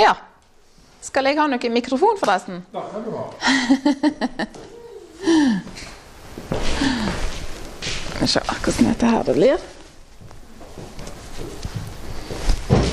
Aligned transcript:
Ja. 0.00 0.14
Skal 1.04 1.24
jeg 1.28 1.36
ha 1.40 1.46
noe 1.48 1.70
mikrofon, 1.72 2.16
forresten? 2.20 2.62
Ja, 2.72 2.80
det 2.92 3.00
du 3.04 3.10
ha 3.16 3.24
Skal 8.10 8.20
vi 8.20 8.26
se 8.28 8.40
hvordan 8.44 8.88
dette 8.90 9.06
her 9.06 9.22
det 9.24 9.34
blir. 9.36 9.58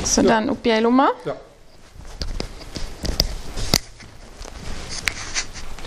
Så 0.07 0.21
den 0.23 0.49
oppi 0.49 0.71
ei 0.71 0.81
lomme. 0.83 1.07
Ja. 1.27 1.35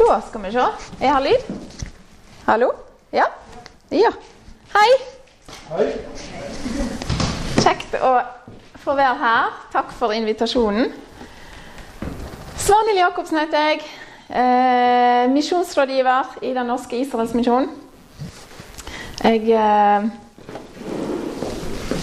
Da 0.01 0.21
skal 0.29 0.45
vi 0.45 0.53
se. 0.53 0.67
Jeg 1.01 1.13
har 1.13 1.25
lyd. 1.25 1.43
Hallo? 2.47 2.73
Ja? 3.17 3.27
Ja. 3.89 4.13
Hei. 4.75 4.91
Hei. 5.71 5.87
Kjekt 7.61 7.97
å 8.01 8.13
få 8.85 8.97
være 8.97 9.17
her. 9.25 9.55
Takk 9.73 9.93
for 9.97 10.13
invitasjonen. 10.17 10.93
Svanhild 12.61 12.99
Jacobsen 12.99 13.39
heter 13.41 13.69
jeg. 13.71 13.85
Eh, 14.29 15.31
misjonsrådgiver 15.33 16.35
i 16.43 16.53
Den 16.55 16.69
norske 16.69 16.99
Israelsmisjonen. 17.01 17.71
Jeg 19.25 19.41
eh, 19.49 20.05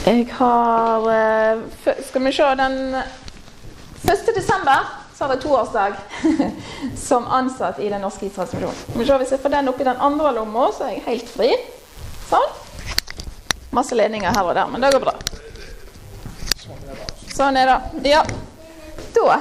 Jeg 0.07 0.25
har 0.31 1.05
eh, 1.11 1.61
Skal 2.07 2.23
vi 2.23 2.31
se 2.31 2.49
Den 2.55 2.95
1. 2.95 4.35
desember 4.35 5.03
så 5.17 5.25
har 5.25 5.33
jeg 5.33 5.41
toårsdag 5.41 5.93
som 7.07 7.25
ansatt 7.25 7.79
i 7.79 7.89
Den 7.89 8.01
norske 8.01 8.25
Israelsmisjonen. 8.25 8.97
Hvis 8.97 9.31
jeg 9.31 9.39
får 9.39 9.49
den 9.49 9.69
oppi 9.69 9.83
den 9.83 10.01
andre 10.01 10.33
lomma, 10.33 10.67
så 10.73 10.89
er 10.89 10.97
jeg 10.97 11.05
helt 11.07 11.29
fri. 11.29 11.53
Sånn. 12.29 12.51
Masse 13.73 13.97
ledninger 13.97 14.33
her 14.33 14.45
og 14.45 14.53
der, 14.57 14.69
men 14.69 14.81
det 14.81 14.93
går 14.93 15.05
bra. 15.05 15.15
Sånn 17.33 17.57
er 17.57 17.73
det. 17.73 18.13
Ja. 18.13 18.21
Da 19.17 19.39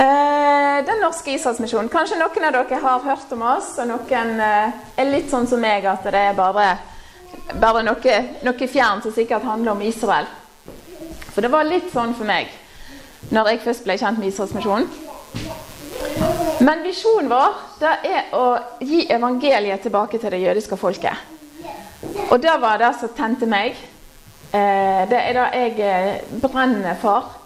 Den 0.00 1.00
norske 1.02 1.34
Israelsmisjonen. 1.34 1.90
Kanskje 1.92 2.16
noen 2.16 2.46
av 2.48 2.54
dere 2.54 2.78
har 2.80 3.02
hørt 3.04 3.32
om 3.36 3.42
oss, 3.44 3.74
og 3.82 3.88
noen 3.90 4.38
eh, 4.40 4.78
er 4.96 5.10
litt 5.10 5.28
sånn 5.28 5.48
som 5.50 5.60
meg, 5.60 5.84
at 5.84 6.06
det 6.08 6.22
er 6.30 6.38
bare, 6.38 6.70
bare 7.60 7.82
noe, 7.84 8.14
noe 8.46 8.68
fjernt 8.68 9.04
som 9.04 9.12
sikkert 9.12 9.44
handler 9.44 9.74
om 9.74 9.82
Israel. 9.84 10.28
For 11.34 11.44
det 11.44 11.50
var 11.52 11.68
litt 11.68 11.92
sånn 11.92 12.14
for 12.16 12.28
meg 12.28 12.48
når 13.30 13.50
jeg 13.50 13.60
først 13.66 13.84
ble 13.84 13.98
kjent 14.00 14.18
med 14.22 14.30
Israelsmisjonen. 14.30 14.88
Men 16.64 16.82
visjonen 16.84 17.28
vår 17.30 17.60
det 17.80 17.92
er 18.08 18.32
å 18.36 18.46
gi 18.80 19.04
evangeliet 19.12 19.84
tilbake 19.84 20.20
til 20.20 20.32
det 20.32 20.40
jødiske 20.42 20.80
folket. 20.80 21.28
Og 22.30 22.40
det 22.40 22.56
var 22.60 22.80
det 22.80 22.94
som 23.00 23.12
tente 23.16 23.48
meg. 23.48 23.76
Eh, 24.50 25.02
det 25.12 25.20
er 25.20 25.36
det 25.36 25.46
jeg 25.60 25.76
eh, 25.84 26.40
brenner 26.40 26.96
for. 27.00 27.39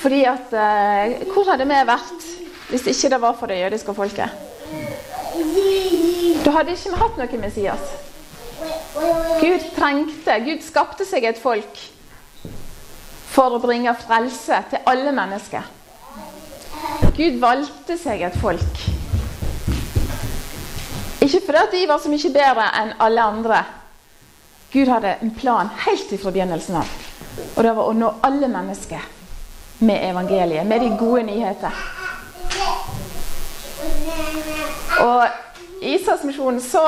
Fordi 0.00 0.24
at 0.24 0.54
eh, 0.56 1.26
Hvor 1.32 1.50
hadde 1.50 1.66
vi 1.68 1.82
vært 1.86 2.30
hvis 2.72 2.86
ikke 2.88 3.10
det 3.12 3.20
var 3.20 3.34
for 3.36 3.52
det 3.52 3.58
jødiske 3.60 3.94
folket? 3.94 4.30
Da 6.44 6.54
hadde 6.54 6.72
ikke 6.72 6.92
vi 6.94 7.00
hatt 7.02 7.18
noe 7.20 7.40
Messias. 7.42 7.90
Gud 9.42 9.66
trengte, 9.76 10.38
Gud 10.46 10.64
skapte 10.64 11.04
seg 11.04 11.26
et 11.28 11.40
folk 11.42 11.82
for 13.32 13.56
å 13.56 13.60
bringe 13.60 13.92
frelse 14.00 14.62
til 14.70 14.88
alle 14.88 15.12
mennesker. 15.16 15.68
Gud 17.16 17.38
valgte 17.42 17.98
seg 18.00 18.24
et 18.24 18.40
folk. 18.40 18.82
Ikke 21.22 21.44
fordi 21.44 21.82
de 21.82 21.86
var 21.90 22.00
så 22.02 22.10
mye 22.12 22.34
bedre 22.34 22.68
enn 22.80 22.94
alle 23.04 23.30
andre. 23.36 23.64
Gud 24.72 24.88
hadde 24.88 25.18
en 25.20 25.34
plan 25.36 25.68
helt 25.84 26.14
fra 26.16 26.32
begynnelsen 26.32 26.80
av. 26.80 27.00
Og 27.54 27.60
det 27.64 27.74
var 27.76 27.88
å 27.88 27.96
nå 27.96 28.16
alle 28.24 28.48
mennesker 28.48 29.10
med 29.82 30.10
evangeliet, 30.10 30.66
med 30.66 30.80
de 30.80 30.96
gode 30.98 31.22
nyheter. 31.22 31.70
Og 35.00 35.26
i 35.82 35.94
Isaksmisjonen 35.96 36.60
så, 36.62 36.84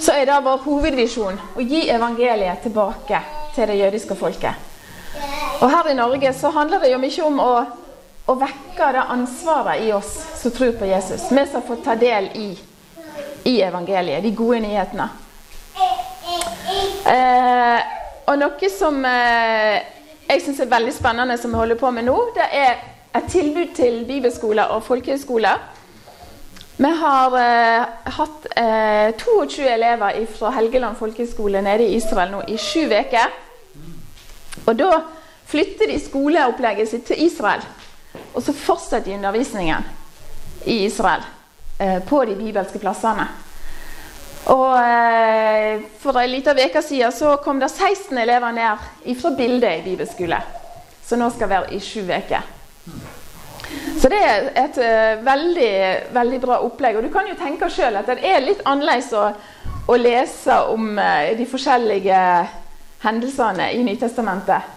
så 0.00 0.12
er 0.12 0.26
det 0.26 0.40
vår 0.42 0.64
hovedvisjon 0.64 1.38
å 1.54 1.62
gi 1.62 1.84
evangeliet 1.94 2.64
tilbake 2.66 3.22
til 3.54 3.70
det 3.70 3.78
jødiske 3.78 4.18
folket. 4.18 4.66
Og 5.60 5.70
her 5.70 5.92
i 5.92 5.94
Norge 5.94 6.32
så 6.34 6.50
handler 6.50 6.82
det 6.82 6.90
jo 6.90 7.00
mye 7.00 7.26
om 7.28 7.38
å, 7.40 7.52
å 8.26 8.38
vekke 8.40 8.92
det 8.98 9.08
ansvaret 9.14 9.86
i 9.86 9.92
oss 9.94 10.10
som 10.42 10.52
tror 10.52 10.74
på 10.80 10.90
Jesus. 10.90 11.30
Vi 11.30 11.46
som 11.52 11.62
får 11.64 11.84
ta 11.86 11.94
del 11.94 12.32
i, 12.34 12.48
i 13.46 13.60
evangeliet, 13.62 14.26
de 14.26 14.34
gode 14.36 14.60
nyhetene. 14.66 15.08
Eh, 17.06 17.92
og 18.26 18.40
noe 18.42 18.70
som 18.74 18.98
eh, 19.06 19.95
jeg 20.26 20.42
syns 20.42 20.60
er 20.60 20.70
veldig 20.70 20.92
spennende 20.94 21.38
som 21.38 21.52
vi 21.54 21.60
holder 21.60 21.78
på 21.80 21.90
med 21.94 22.08
nå, 22.08 22.16
det 22.34 22.46
er 22.52 22.78
et 23.16 23.28
tilbud 23.30 23.74
til 23.76 24.04
bibelskoler 24.08 24.74
og 24.74 24.82
folkehøyskoler. 24.84 25.60
Vi 26.76 26.90
har 27.00 27.36
eh, 27.40 27.84
hatt 28.18 28.48
eh, 28.52 29.14
22 29.16 29.68
elever 29.70 30.18
fra 30.28 30.50
Helgeland 30.58 30.98
folkehøgskole 30.98 31.62
nede 31.64 31.86
i 31.86 31.94
Israel 31.96 32.34
nå 32.34 32.42
i 32.52 32.58
sju 32.60 32.84
uker. 32.90 33.32
Og 34.66 34.74
da 34.76 34.90
flytter 35.48 35.88
de 35.88 35.96
skoleopplegget 36.02 36.90
sitt 36.90 37.06
til 37.08 37.22
Israel. 37.24 37.64
Og 38.34 38.42
så 38.42 38.52
fortsetter 38.52 39.08
de 39.08 39.16
undervisningen 39.16 39.88
i 40.66 40.82
Israel 40.84 41.24
eh, 41.80 42.02
på 42.04 42.24
de 42.28 42.36
bibelske 42.36 42.82
plassene. 42.82 43.28
Og 44.52 44.76
eh, 44.78 45.82
For 45.98 46.18
en 46.20 46.30
liten 46.30 46.58
uke 46.58 46.82
siden 46.82 47.12
så 47.12 47.36
kom 47.42 47.58
det 47.60 47.72
16 47.72 48.18
elever 48.18 48.54
ned 48.54 49.16
fra 49.20 49.32
Bildet 49.34 49.80
i 49.80 49.82
bibelskole. 49.90 50.38
som 51.06 51.18
nå 51.18 51.28
skal 51.30 51.48
være 51.48 51.74
i 51.74 51.80
sju 51.80 52.02
uker. 52.02 52.42
Så 54.00 54.08
det 54.10 54.18
er 54.18 54.48
et 54.58 54.78
eh, 54.82 55.24
veldig, 55.24 55.72
veldig 56.14 56.40
bra 56.42 56.58
opplegg. 56.66 56.96
Og 56.96 57.06
du 57.06 57.10
kan 57.14 57.28
jo 57.28 57.38
tenke 57.38 57.70
sjøl 57.70 57.98
at 57.98 58.10
det 58.10 58.24
er 58.26 58.42
litt 58.42 58.62
annerledes 58.66 59.12
å, 59.14 59.28
å 59.86 59.98
lese 59.98 60.56
om 60.70 60.98
eh, 60.98 61.36
de 61.38 61.46
forskjellige 61.46 62.20
hendelsene 63.06 63.70
i 63.74 63.82
Nytestamentet. 63.86 64.74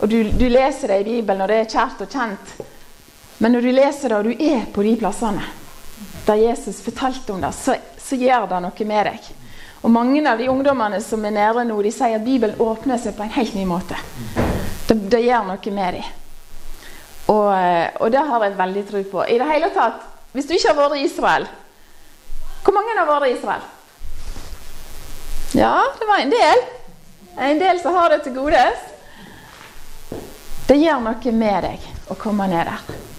Og 0.00 0.08
du, 0.08 0.22
du 0.24 0.46
leser 0.48 0.88
det 0.88 1.02
i 1.02 1.08
Bibelen, 1.10 1.44
og 1.44 1.52
det 1.52 1.60
er 1.60 1.72
kjært 1.72 2.00
og 2.04 2.12
kjent. 2.16 2.54
Men 3.38 3.52
når 3.52 3.68
du 3.68 3.72
leser 3.76 4.08
det, 4.08 4.18
og 4.18 4.24
du 4.28 4.46
er 4.52 4.64
på 4.72 4.84
de 4.88 4.96
plassene 5.00 5.44
der 6.26 6.34
Jesus 6.34 6.80
fortalte 6.84 7.32
om 7.32 7.40
det, 7.42 7.52
så, 7.56 7.76
så 7.98 8.18
gjør 8.18 8.46
det 8.50 8.60
noe 8.64 8.88
med 8.88 9.06
deg. 9.10 9.30
Og 9.82 9.90
mange 9.90 10.22
av 10.30 10.38
de 10.38 10.48
ungdommene 10.50 11.00
som 11.02 11.24
er 11.26 11.34
nede 11.34 11.64
nå, 11.66 11.76
de 11.82 11.90
sier 11.90 12.20
at 12.20 12.26
Bibelen 12.26 12.60
åpner 12.62 13.00
seg 13.02 13.16
på 13.18 13.24
en 13.24 13.34
helt 13.34 13.54
ny 13.58 13.64
måte. 13.66 13.98
Det, 14.86 14.94
det 15.10 15.24
gjør 15.24 15.48
noe 15.48 15.74
med 15.74 15.98
dem. 15.98 16.10
Og, 17.32 17.50
og, 18.00 18.06
det 18.12 18.22
har 18.28 18.44
jeg 18.44 18.58
veldig 18.58 18.84
tro 18.86 19.02
på. 19.10 19.24
I 19.26 19.38
det 19.40 19.48
hele 19.50 19.70
tatt, 19.74 20.08
Hvis 20.32 20.46
du 20.48 20.54
ikke 20.56 20.72
har 20.72 20.78
vært 20.78 20.96
i 20.96 21.04
Israel 21.04 21.44
Hvor 22.64 22.72
mange 22.72 22.94
har 22.96 23.06
vært 23.06 23.28
i 23.28 23.34
Israel? 23.36 23.66
Ja, 25.52 25.76
det 25.98 26.08
var 26.08 26.22
en 26.22 26.32
del. 26.32 26.62
En 27.36 27.60
del 27.60 27.80
som 27.82 27.94
har 27.94 28.08
det 28.10 28.22
til 28.24 28.34
godes. 28.36 28.86
Det 30.68 30.78
gjør 30.80 31.02
noe 31.04 31.32
med 31.36 31.66
deg 31.66 31.88
å 32.08 32.16
komme 32.16 32.46
ned 32.48 32.70
der. 32.70 33.11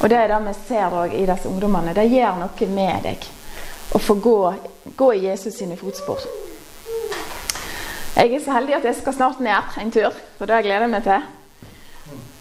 Og 0.00 0.08
det 0.08 0.16
er 0.16 0.30
det 0.32 0.40
vi 0.46 0.54
ser 0.66 0.96
i 1.12 1.26
disse 1.28 1.48
ungdommene. 1.48 1.94
Det 1.94 2.08
gjør 2.08 2.38
noe 2.40 2.68
med 2.72 3.02
deg 3.04 3.26
å 3.92 3.98
få 3.98 4.14
gå, 4.22 4.38
gå 4.96 5.12
i 5.14 5.26
Jesus 5.26 5.58
sine 5.58 5.76
fotspor. 5.76 6.22
Jeg 8.16 8.34
er 8.34 8.42
så 8.44 8.52
heldig 8.52 8.74
at 8.76 8.84
jeg 8.84 8.98
skal 8.98 9.14
snart 9.16 9.40
ned 9.40 9.78
en 9.80 9.92
tur, 9.92 10.16
for 10.38 10.50
det 10.50 10.62
gleder 10.64 10.86
jeg 10.86 10.92
meg 10.92 11.06
til. 11.06 11.22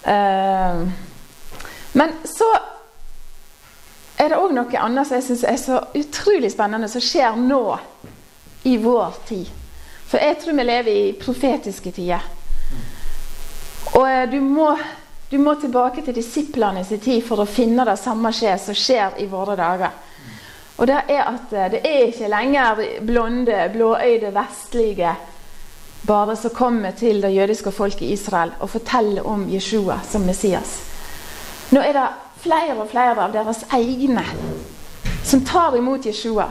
Uh, 0.04 0.82
men 2.00 2.16
så 2.28 2.48
er 4.20 4.32
det 4.32 4.40
òg 4.40 4.54
noe 4.56 4.82
annet 4.82 5.08
som 5.08 5.18
jeg 5.18 5.28
syns 5.28 5.46
er 5.48 5.60
så 5.62 5.80
utrolig 5.96 6.52
spennende, 6.52 6.90
som 6.92 7.04
skjer 7.04 7.38
nå 7.40 7.64
i 8.68 8.76
vår 8.82 9.20
tid. 9.30 9.48
For 10.10 10.20
jeg 10.20 10.40
tror 10.42 10.58
vi 10.58 10.68
lever 10.68 10.92
i 10.92 11.14
profetiske 11.22 11.94
tider. 11.96 12.26
Og 13.94 14.04
uh, 14.04 14.26
du 14.32 14.40
må, 14.44 14.74
du 15.30 15.38
må 15.38 15.56
tilbake 15.56 16.02
til 16.02 16.16
disiplene 16.16 16.84
sin 16.86 17.02
tid 17.04 17.22
for 17.26 17.44
å 17.44 17.50
finne 17.50 17.86
det 17.86 17.98
samme 18.02 18.32
skje 18.34 18.56
som 18.58 18.78
skjer 18.78 19.20
i 19.22 19.28
våre 19.30 19.56
dager. 19.60 19.98
Og 20.80 20.88
det 20.88 21.02
er 21.12 21.26
at 21.28 21.52
uh, 21.54 21.66
det 21.70 21.82
er 21.86 22.08
ikke 22.08 22.32
lenger 22.32 22.82
blonde, 23.06 23.58
blåøyde, 23.74 24.32
vestlige 24.34 25.14
bare 26.08 26.36
som 26.40 26.56
kommer 26.56 26.92
til 26.92 27.22
det 27.22 27.34
jødiske 27.36 27.72
folket 27.72 28.08
i 28.08 28.14
Israel 28.16 28.54
og 28.60 28.70
forteller 28.70 29.28
om 29.28 29.44
Jeshua 29.52 30.00
som 30.08 30.24
Messias. 30.26 30.80
Nå 31.76 31.84
er 31.84 31.94
det 31.94 32.08
flere 32.42 32.78
og 32.80 32.88
flere 32.90 33.20
av 33.20 33.36
deres 33.36 33.66
egne 33.76 34.24
som 35.24 35.44
tar 35.46 35.76
imot 35.78 36.06
Jeshua. 36.06 36.48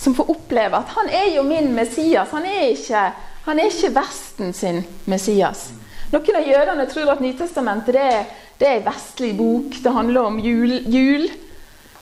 Som 0.00 0.14
får 0.16 0.30
oppleve 0.32 0.78
at 0.80 0.94
han 0.96 1.10
er 1.12 1.28
jo 1.34 1.42
min 1.44 1.74
Messias. 1.76 2.32
Han 2.32 2.46
er 2.48 2.70
ikke, 2.72 3.02
han 3.44 3.58
er 3.60 3.68
ikke 3.68 3.92
Vesten 3.94 4.54
sin 4.56 4.80
Messias. 5.04 5.68
Noen 6.10 6.36
av 6.36 6.46
jødene 6.48 6.86
tror 6.90 7.12
at 7.12 7.20
Nytestamentet 7.22 7.94
det 7.94 8.12
det 8.60 8.68
er 8.68 8.80
en 8.80 8.88
vestlig 8.90 9.30
bok. 9.38 9.76
Det 9.82 9.92
handler 9.92 10.26
om 10.28 10.38
jul. 10.38 10.82
jul. 10.92 11.30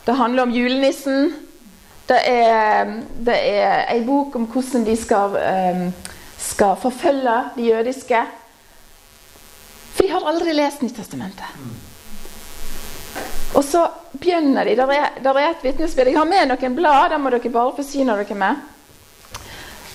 Det 0.07 0.15
handler 0.15 0.43
om 0.43 0.51
julenissen. 0.51 1.35
Det 2.09 2.19
er, 2.27 2.95
det 3.27 3.37
er 3.37 3.85
en 3.95 4.07
bok 4.07 4.35
om 4.37 4.49
hvordan 4.51 4.87
de 4.87 4.97
skal 4.97 5.37
um, 5.39 5.85
skal 6.39 6.77
forfølge 6.83 7.37
de 7.57 7.69
jødiske. 7.69 8.25
For 9.95 10.03
de 10.03 10.11
har 10.11 10.27
aldri 10.27 10.53
lest 10.53 10.83
Nyttestamentet. 10.83 11.47
Og 13.55 13.65
så 13.65 13.87
begynner 14.19 14.65
de. 14.65 14.77
Der 14.77 14.93
er, 14.93 15.09
der 15.23 15.39
er 15.39 15.51
et 15.51 15.63
vitnesbyrd. 15.63 16.07
Jeg 16.07 16.19
har 16.19 16.25
med 16.25 16.51
noen 16.51 16.75
blad. 16.75 17.11
Det 17.13 17.21
må 17.21 17.31
dere 17.31 17.55
bare 17.55 17.77
forsyne 17.77 18.19
dere 18.19 18.35
med. 18.35 18.67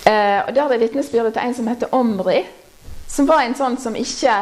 Eh, 0.06 0.40
og 0.46 0.54
Der 0.54 0.72
er 0.72 0.78
vitnesbyrdet 0.78 1.32
til 1.32 1.42
en 1.42 1.54
som 1.54 1.68
heter 1.68 1.92
Omri. 1.92 2.44
Som 3.14 3.26
var 3.30 3.44
en 3.44 3.54
sånn 3.54 3.76
som 3.78 3.94
ikke, 3.94 4.40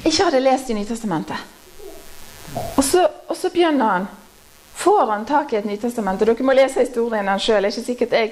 ikke 0.00 0.24
hadde 0.24 0.40
lest 0.40 0.70
i 0.72 0.76
Nytestamentet. 0.76 1.36
Og 2.76 2.84
så, 2.84 3.04
og 3.28 3.36
så 3.36 3.50
begynner 3.52 3.90
han. 3.90 4.06
Får 4.74 5.06
han 5.10 5.26
tak 5.28 5.52
i 5.52 5.58
et 5.60 5.68
Nytestamentet? 5.68 6.30
Dere 6.30 6.46
må 6.48 6.54
lese 6.56 6.80
historien 6.80 7.28
hans 7.28 7.44
sjøl. 7.44 7.68
Ikke 7.68 7.84
sikkert 7.84 8.14
jeg 8.16 8.30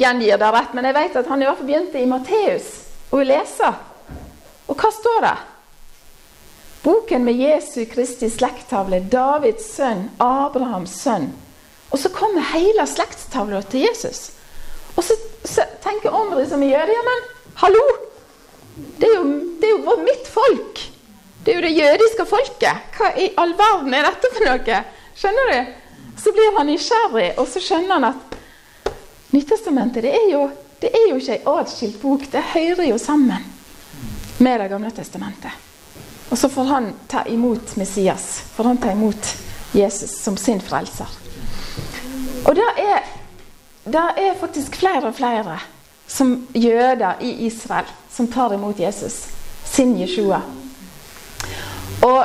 gjengir 0.00 0.40
det 0.40 0.52
rett, 0.54 0.72
men 0.72 0.88
jeg 0.88 0.96
vet 0.96 1.18
at 1.20 1.28
han 1.28 1.42
i 1.42 1.48
hvert 1.48 1.60
fall 1.60 1.68
begynte 1.68 2.00
i 2.00 2.08
Matteus 2.08 2.70
å 3.12 3.20
lese. 3.20 3.72
Og 4.72 4.78
hva 4.80 4.92
står 4.96 5.26
det? 5.26 5.34
Boken 6.82 7.26
med 7.28 7.38
Jesu 7.38 7.84
Kristi 7.90 8.30
slektstavle, 8.32 9.02
Davids 9.12 9.68
sønn, 9.76 10.08
Abrahams 10.18 10.96
sønn. 11.04 11.28
Og 11.92 12.00
så 12.00 12.08
kommer 12.16 12.54
hele 12.54 12.88
slektstavla 12.88 13.60
til 13.68 13.84
Jesus. 13.84 14.30
Og 14.96 15.04
så, 15.04 15.18
så 15.44 15.68
tenker 15.84 16.16
Omri 16.16 16.48
som 16.48 16.64
gjør 16.64 16.88
det, 16.88 16.96
ja, 16.96 17.04
men 17.10 17.28
hallo! 17.66 17.84
Det 18.74 19.06
er, 19.06 19.14
jo, 19.18 19.24
det 19.60 19.68
er 19.68 19.74
jo 19.76 19.96
mitt 20.00 20.28
folk. 20.32 20.80
Det 21.44 21.52
er 21.52 21.58
jo 21.58 21.64
det 21.66 21.72
jødiske 21.76 22.26
folket. 22.28 22.92
Hva 22.96 23.10
i 23.18 23.32
all 23.40 23.52
verden 23.58 23.94
er 23.96 24.06
dette 24.08 24.30
for 24.32 24.46
noe? 24.46 24.82
Skjønner 25.18 25.50
du? 25.52 25.72
Så 26.22 26.32
blir 26.32 26.54
han 26.56 26.68
nysgjerrig, 26.70 27.32
og 27.40 27.48
så 27.50 27.60
skjønner 27.62 27.98
han 27.98 28.12
at 28.12 28.38
Nyttestamentet 29.32 30.04
det 30.04 30.10
er 30.12 30.26
jo, 30.28 30.42
det 30.82 30.90
er 30.92 31.06
jo 31.08 31.16
ikke 31.16 31.38
en 31.38 31.46
atskilt 31.54 31.94
bok. 32.02 32.26
Det 32.28 32.42
hører 32.52 32.84
jo 32.84 32.98
sammen 33.00 33.46
med 34.42 34.60
Det 34.60 34.68
gamle 34.68 34.90
testamentet. 34.92 35.52
Og 36.28 36.38
så 36.38 36.48
får 36.52 36.68
han 36.68 36.90
ta 37.08 37.22
imot 37.28 37.76
Messias. 37.76 38.42
Får 38.56 38.64
han 38.64 38.80
ta 38.80 38.92
imot 38.92 39.30
Jesus 39.72 40.12
som 40.20 40.36
sin 40.36 40.60
frelser. 40.60 41.08
Og 42.44 42.54
det 42.56 42.68
er, 42.80 43.08
det 43.84 44.04
er 44.20 44.40
faktisk 44.40 44.76
flere 44.76 45.08
og 45.08 45.16
flere 45.16 45.58
som 46.12 46.34
jøder 46.54 47.22
i 47.24 47.46
Israel 47.46 47.88
som 48.12 48.28
tar 48.28 48.52
imot 48.54 48.80
Jesus, 48.80 49.24
sin 49.64 49.94
Jeshua. 49.96 50.42
Og, 52.04 52.24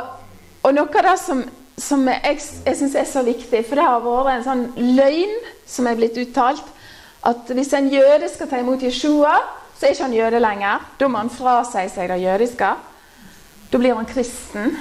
og 0.62 0.74
noe 0.74 1.00
av 1.00 1.06
det 1.06 1.14
som, 1.22 1.40
som 1.80 2.02
jeg, 2.10 2.40
jeg 2.66 2.76
syns 2.76 2.96
er 2.98 3.06
så 3.08 3.22
viktig, 3.24 3.62
for 3.64 3.78
det 3.78 3.86
har 3.86 4.04
vært 4.04 4.34
en 4.34 4.44
sånn 4.44 4.66
løgn 4.98 5.32
som 5.68 5.88
er 5.88 5.96
blitt 5.96 6.18
uttalt, 6.20 6.66
at 7.28 7.48
hvis 7.56 7.72
en 7.74 7.88
jøde 7.90 8.28
skal 8.30 8.50
ta 8.50 8.60
imot 8.60 8.84
Jeshua, 8.84 9.32
så 9.78 9.86
er 9.86 9.94
ikke 9.94 10.04
han 10.04 10.18
jøde 10.18 10.42
lenger. 10.42 10.84
Da 10.98 11.08
må 11.08 11.22
han 11.22 11.32
frasi 11.32 11.86
seg 11.92 12.10
det 12.10 12.20
jødiske. 12.20 12.68
Da 13.72 13.78
blir 13.78 13.94
han 13.94 14.08
kristen. 14.08 14.76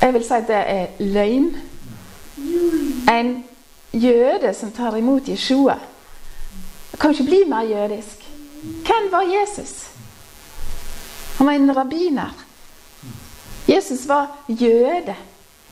Jeg 0.00 0.14
vil 0.14 0.24
si 0.24 0.36
at 0.36 0.48
det 0.48 0.62
er 0.62 1.02
løgn. 1.02 1.50
En 3.10 3.30
jøde 3.92 4.52
som 4.54 4.72
tar 4.76 4.96
imot 4.98 5.28
Jeshua, 5.28 5.78
kan 7.00 7.12
ikke 7.12 7.28
bli 7.28 7.44
mer 7.48 7.66
jødisk. 7.68 8.24
Hvem 8.86 9.10
var 9.12 9.22
Jesus? 9.22 9.86
Han 11.38 11.46
var 11.46 11.52
en 11.52 11.76
rabbiner. 11.76 12.34
Jesus 13.68 14.08
var 14.08 14.26
jøde. 14.48 15.16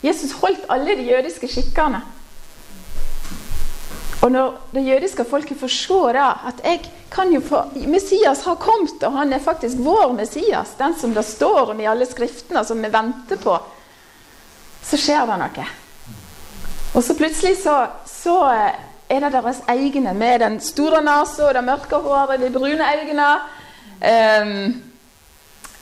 Jesus 0.02 0.32
holdt 0.32 0.66
alle 0.68 0.96
de 0.96 1.08
jødiske 1.08 1.48
skikkene. 1.48 2.02
Og 4.24 4.32
når 4.32 4.54
det 4.72 4.86
jødiske 4.86 5.24
folket 5.28 5.70
se 5.70 5.94
da, 6.16 6.30
at 6.48 6.60
jeg 6.64 6.80
kan 7.10 7.32
jo 7.32 7.40
få, 7.40 7.62
Messias 7.86 8.44
har 8.44 8.54
kommet, 8.54 9.02
og 9.02 9.12
han 9.12 9.32
er 9.32 9.38
faktisk 9.38 9.76
vår 9.78 10.12
Messias, 10.12 10.74
den 10.78 10.94
som 10.98 11.14
det 11.14 11.24
står 11.24 11.70
om 11.70 11.80
i 11.80 11.86
alle 11.86 12.06
skriftene, 12.06 12.64
som 12.64 12.82
vi 12.82 12.92
venter 12.92 13.36
på, 13.36 13.58
så 14.82 14.96
skjer 14.96 15.26
det 15.28 15.38
noe. 15.38 15.66
Og 16.94 17.04
så 17.04 17.16
plutselig 17.18 17.58
så, 17.62 17.86
så 18.06 18.38
er 19.08 19.20
det 19.20 19.32
deres 19.32 19.60
egne, 19.68 20.14
med 20.14 20.40
den 20.40 20.58
store 20.60 21.02
nesa 21.04 21.48
og 21.48 21.54
det 21.54 21.64
mørke 21.64 22.00
håret, 22.00 22.40
de 22.40 22.50
brune 22.52 22.90
øynene. 22.94 23.30
Um, 24.04 24.52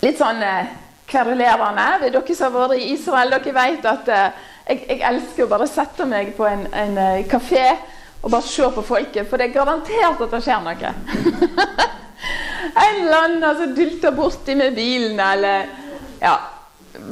litt 0.02 0.18
sånn 0.18 0.42
uh, 0.42 0.72
kverulerende. 1.10 2.10
Dere 2.10 2.36
som 2.36 2.50
har 2.50 2.68
vært 2.68 2.82
i 2.82 2.92
Israel, 2.96 3.34
dere 3.34 3.56
vet 3.56 3.88
at 3.88 4.10
uh, 4.10 4.44
jeg, 4.66 4.84
jeg, 4.88 5.00
elsker 5.12 5.46
å 5.46 5.50
bare 5.52 5.70
sette 5.70 6.06
meg 6.08 6.34
på 6.36 6.46
en, 6.48 6.66
en 6.72 6.98
uh, 6.98 7.24
kafé 7.30 7.66
og 8.22 8.30
bare 8.30 8.46
se 8.46 8.68
på 8.70 8.84
folket, 8.86 9.26
for 9.26 9.38
det 9.38 9.48
er 9.48 9.56
garantert 9.56 10.20
at 10.22 10.34
det 10.34 10.42
skjer 10.44 10.60
noe. 10.62 10.92
en 12.84 13.00
eller 13.00 13.16
annen 13.18 13.46
som 13.58 13.72
dulter 13.74 14.14
borti 14.14 14.54
med 14.58 14.76
bilen, 14.78 15.18
eller 15.18 15.66
ja. 16.22 16.36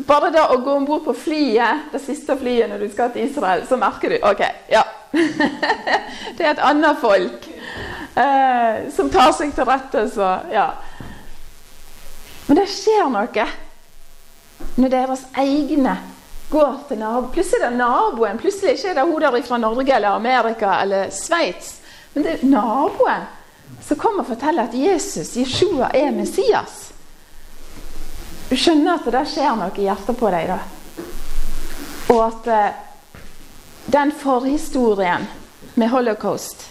Bare 0.07 0.29
det 0.31 0.43
å 0.45 0.61
gå 0.63 0.77
om 0.77 0.87
bord 0.87 1.03
på 1.09 1.17
flyet, 1.17 1.89
det 1.91 2.03
siste 2.05 2.37
flyet 2.39 2.71
når 2.71 2.85
du 2.85 2.91
skal 2.93 3.11
til 3.15 3.27
Israel, 3.27 3.65
så 3.67 3.79
merker 3.81 4.15
du 4.15 4.27
OK, 4.29 4.45
ja. 4.71 4.85
det 6.37 6.45
er 6.45 6.53
et 6.53 6.63
annet 6.63 7.01
folk 7.01 7.49
eh, 8.15 8.87
som 8.95 9.11
tar 9.11 9.33
seg 9.37 9.55
til 9.57 9.67
rette, 9.69 10.07
så 10.13 10.37
ja. 10.53 10.69
Men 12.47 12.61
det 12.61 12.69
skjer 12.71 13.11
noe 13.11 13.49
når 14.81 14.93
deres 14.93 15.27
egne 15.39 15.97
går 16.51 16.81
til 16.89 16.99
naboen. 16.99 17.33
Plutselig 17.35 17.63
er 17.63 17.71
det 17.71 17.79
naboen. 17.79 18.39
Plutselig 18.41 18.75
ikke 18.75 18.91
er 18.91 18.99
det 18.99 19.07
hun 19.07 19.23
der 19.23 19.43
fra 19.47 19.59
Norge 19.59 19.95
eller 19.95 20.17
Amerika 20.17 20.81
eller 20.83 21.11
Sveits. 21.15 21.77
Men 22.15 22.27
det 22.27 22.33
er 22.33 22.47
naboen 22.51 23.29
som 23.87 23.99
kommer 23.99 24.25
og 24.25 24.33
forteller 24.33 24.67
at 24.67 24.75
Jesus, 24.75 25.37
Jeshua, 25.37 25.93
er 25.95 26.11
Messias. 26.11 26.91
Du 28.51 28.57
skjønner 28.59 28.99
at 28.99 29.07
det 29.15 29.27
skjer 29.31 29.55
noe 29.55 29.71
i 29.79 29.87
hjertet 29.87 30.19
på 30.19 30.31
deg 30.35 30.51
da. 30.51 30.59
Og 32.11 32.23
at 32.25 32.49
eh, 32.51 32.79
den 33.91 34.13
forhistorien 34.13 35.27
med 35.75 35.91
holocaust 35.91 36.71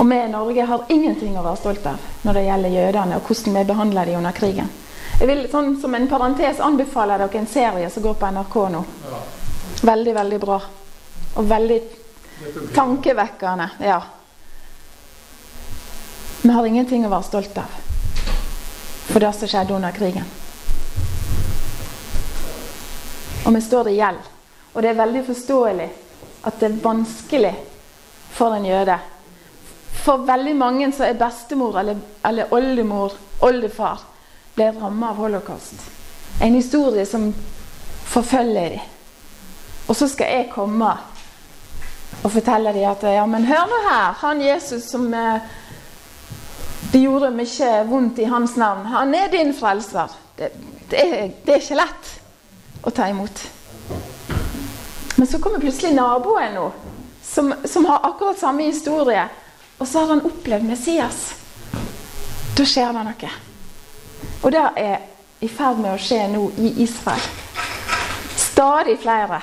og 0.00 0.10
vi 0.10 0.16
i 0.16 0.28
Norge 0.28 0.64
har 0.64 0.84
ingenting 0.88 1.34
å 1.38 1.42
være 1.44 1.58
stolt 1.60 1.86
av 1.86 2.04
når 2.24 2.38
det 2.38 2.44
gjelder 2.46 2.72
jødene 2.72 3.16
og 3.18 3.26
hvordan 3.28 3.56
vi 3.58 3.64
behandler 3.68 4.08
dem 4.08 4.16
under 4.22 4.32
krigen. 4.32 4.70
Jeg 5.20 5.28
vil 5.28 5.42
sånn 5.52 5.74
som 5.82 5.94
en 5.94 6.06
parentes 6.08 6.62
anbefale 6.64 7.18
dere 7.20 7.40
en 7.42 7.48
serie 7.50 7.90
som 7.92 8.06
går 8.06 8.16
på 8.16 8.30
NRK 8.32 8.56
nå. 8.72 8.80
Veldig, 9.84 10.14
veldig 10.16 10.38
bra. 10.40 10.56
Og 11.36 11.50
veldig 11.50 11.78
tankevekkende. 12.72 13.68
Ja. 13.84 14.00
Vi 16.40 16.56
har 16.56 16.72
ingenting 16.72 17.04
å 17.04 17.12
være 17.12 17.28
stolt 17.28 17.60
av 17.60 17.78
for 19.10 19.20
det 19.20 19.34
som 19.36 19.52
skjedde 19.52 19.76
under 19.76 19.92
krigen. 19.92 20.24
Og 23.44 23.52
vi 23.52 23.66
står 23.68 23.92
i 23.92 23.98
gjeld. 24.00 24.39
Og 24.74 24.82
det 24.82 24.90
er 24.90 25.00
veldig 25.00 25.24
forståelig 25.26 25.88
at 26.46 26.60
det 26.60 26.68
er 26.68 26.82
vanskelig 26.82 27.54
for 28.32 28.54
en 28.54 28.66
jøde. 28.66 28.98
For 30.00 30.24
veldig 30.26 30.54
mange 30.56 30.92
så 30.96 31.08
er 31.08 31.18
bestemor 31.18 31.78
eller, 31.80 31.98
eller 32.26 32.54
oldemor, 32.54 33.16
oldefar, 33.44 34.04
ble 34.54 34.70
rammet 34.76 35.10
av 35.10 35.20
holocaust. 35.20 35.82
En 36.40 36.54
historie 36.54 37.04
som 37.06 37.28
forfølger 38.10 38.76
dem. 38.76 38.96
Og 39.88 39.96
så 39.96 40.08
skal 40.08 40.30
jeg 40.30 40.52
komme 40.52 40.90
og 42.22 42.30
fortelle 42.30 42.72
dem 42.74 42.86
at 42.90 43.04
ja, 43.10 43.24
men 43.26 43.46
hør 43.48 43.66
nå 43.70 43.78
her, 43.88 44.12
han 44.20 44.42
Jesus 44.44 44.86
som 44.92 45.06
eh, 45.14 45.46
de 46.92 47.04
gjorde 47.04 47.30
mye 47.34 47.70
vondt 47.88 48.18
i 48.18 48.28
hans 48.30 48.56
navn. 48.60 48.86
Han 48.90 49.14
er 49.14 49.30
din 49.32 49.54
frelser. 49.54 50.10
Det, 50.38 50.52
det, 50.90 51.06
det 51.46 51.54
er 51.54 51.62
ikke 51.62 51.80
lett 51.80 52.12
å 52.86 52.92
ta 52.94 53.08
imot. 53.10 53.42
Men 55.20 55.26
så 55.26 55.38
kommer 55.38 55.58
plutselig 55.58 55.94
naboen 55.94 56.54
nå, 56.54 56.72
som, 57.22 57.54
som 57.64 57.84
har 57.84 58.00
akkurat 58.08 58.38
samme 58.38 58.62
historie. 58.62 59.28
Og 59.78 59.88
så 59.88 59.98
har 59.98 60.06
han 60.06 60.22
opplevd 60.24 60.64
Messias. 60.64 61.34
Da 62.56 62.64
skjer 62.64 62.94
det 62.96 63.02
noe. 63.04 63.32
Og 64.40 64.54
det 64.54 64.62
er 64.80 64.94
i 65.44 65.50
ferd 65.52 65.82
med 65.82 65.92
å 65.92 65.98
skje 66.00 66.22
nå 66.32 66.46
i 66.56 66.70
Israel. 66.86 67.26
Stadig 68.32 68.94
flere 69.02 69.42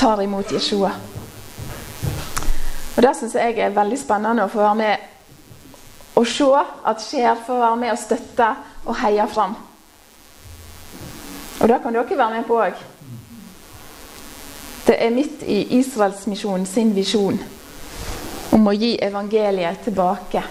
tar 0.00 0.22
imot 0.24 0.54
Jeshua. 0.56 0.94
Og 2.96 3.02
Det 3.04 3.12
syns 3.18 3.36
jeg 3.36 3.58
er 3.60 3.76
veldig 3.76 3.98
spennende 4.00 4.46
å 4.48 4.52
få 4.54 4.62
være 4.62 4.78
med 4.80 6.16
og 6.16 6.24
se 6.32 6.48
at 6.64 7.04
skjer. 7.04 7.44
Få 7.44 7.58
være 7.60 7.82
med 7.84 7.92
og 7.92 8.00
støtte 8.06 8.48
og 8.86 8.96
heie 9.02 9.28
fram. 9.28 9.52
Og 11.60 11.68
det 11.68 11.78
kan 11.84 11.92
dere 11.92 12.18
være 12.22 12.38
med 12.38 12.48
på 12.48 12.56
òg. 12.56 12.80
Det 14.86 14.96
er 15.04 15.10
midt 15.10 15.42
i 15.42 15.78
Israelsmisjonen 15.78 16.66
sin 16.66 16.94
visjon 16.96 17.38
om 18.50 18.66
å 18.66 18.72
gi 18.74 18.96
evangeliet 19.02 19.84
tilbake 19.84 20.42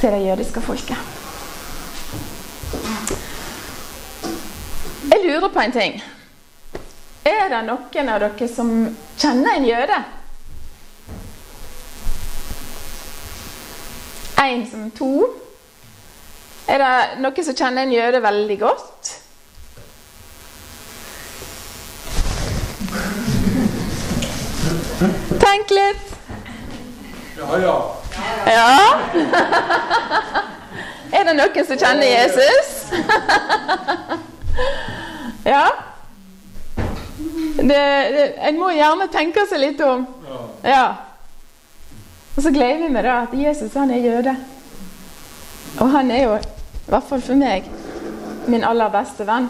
til 0.00 0.14
det 0.14 0.20
jødiske 0.24 0.62
folket. 0.64 0.96
Jeg 5.08 5.24
lurer 5.24 5.48
på 5.52 5.60
en 5.60 5.74
ting. 5.74 6.00
Er 7.28 7.48
det 7.52 7.62
noen 7.66 8.10
av 8.12 8.22
dere 8.24 8.48
som 8.48 8.72
kjenner 9.18 9.58
en 9.58 9.68
jøde? 9.68 10.00
En 14.48 14.66
som 14.70 14.90
to. 14.96 15.12
Er 16.68 16.82
det 16.82 17.22
noen 17.22 17.44
som 17.44 17.56
kjenner 17.56 17.84
en 17.84 17.96
jøde 17.96 18.22
veldig 18.24 18.58
godt? 18.60 19.14
Tenk 25.38 25.70
litt. 25.70 26.06
Ja, 27.38 27.58
ja. 27.62 27.76
Ja. 28.46 28.68
Er 31.08 31.24
det 31.24 31.34
noen 31.38 31.64
som 31.64 31.78
kjenner 31.80 32.08
Jesus? 32.08 32.72
Ja. 35.48 35.68
Det, 37.56 37.78
det, 38.12 38.24
en 38.44 38.58
må 38.58 38.68
gjerne 38.74 39.06
tenke 39.12 39.46
seg 39.48 39.62
litt 39.62 39.78
om. 39.80 40.02
ja. 40.66 40.82
Og 42.36 42.42
så 42.44 42.50
gleder 42.54 42.82
vi 42.84 42.90
meg 42.92 43.06
da 43.06 43.14
at 43.24 43.32
Jesus 43.34 43.74
han 43.78 43.90
er 43.94 44.02
jøde. 44.04 44.34
Og 45.80 45.88
han 45.94 46.10
er 46.10 46.22
jo, 46.22 46.34
i 46.38 46.90
hvert 46.90 47.08
fall 47.08 47.22
for 47.24 47.38
meg, 47.38 47.66
min 48.50 48.66
aller 48.66 48.92
beste 48.92 49.26
venn. 49.26 49.48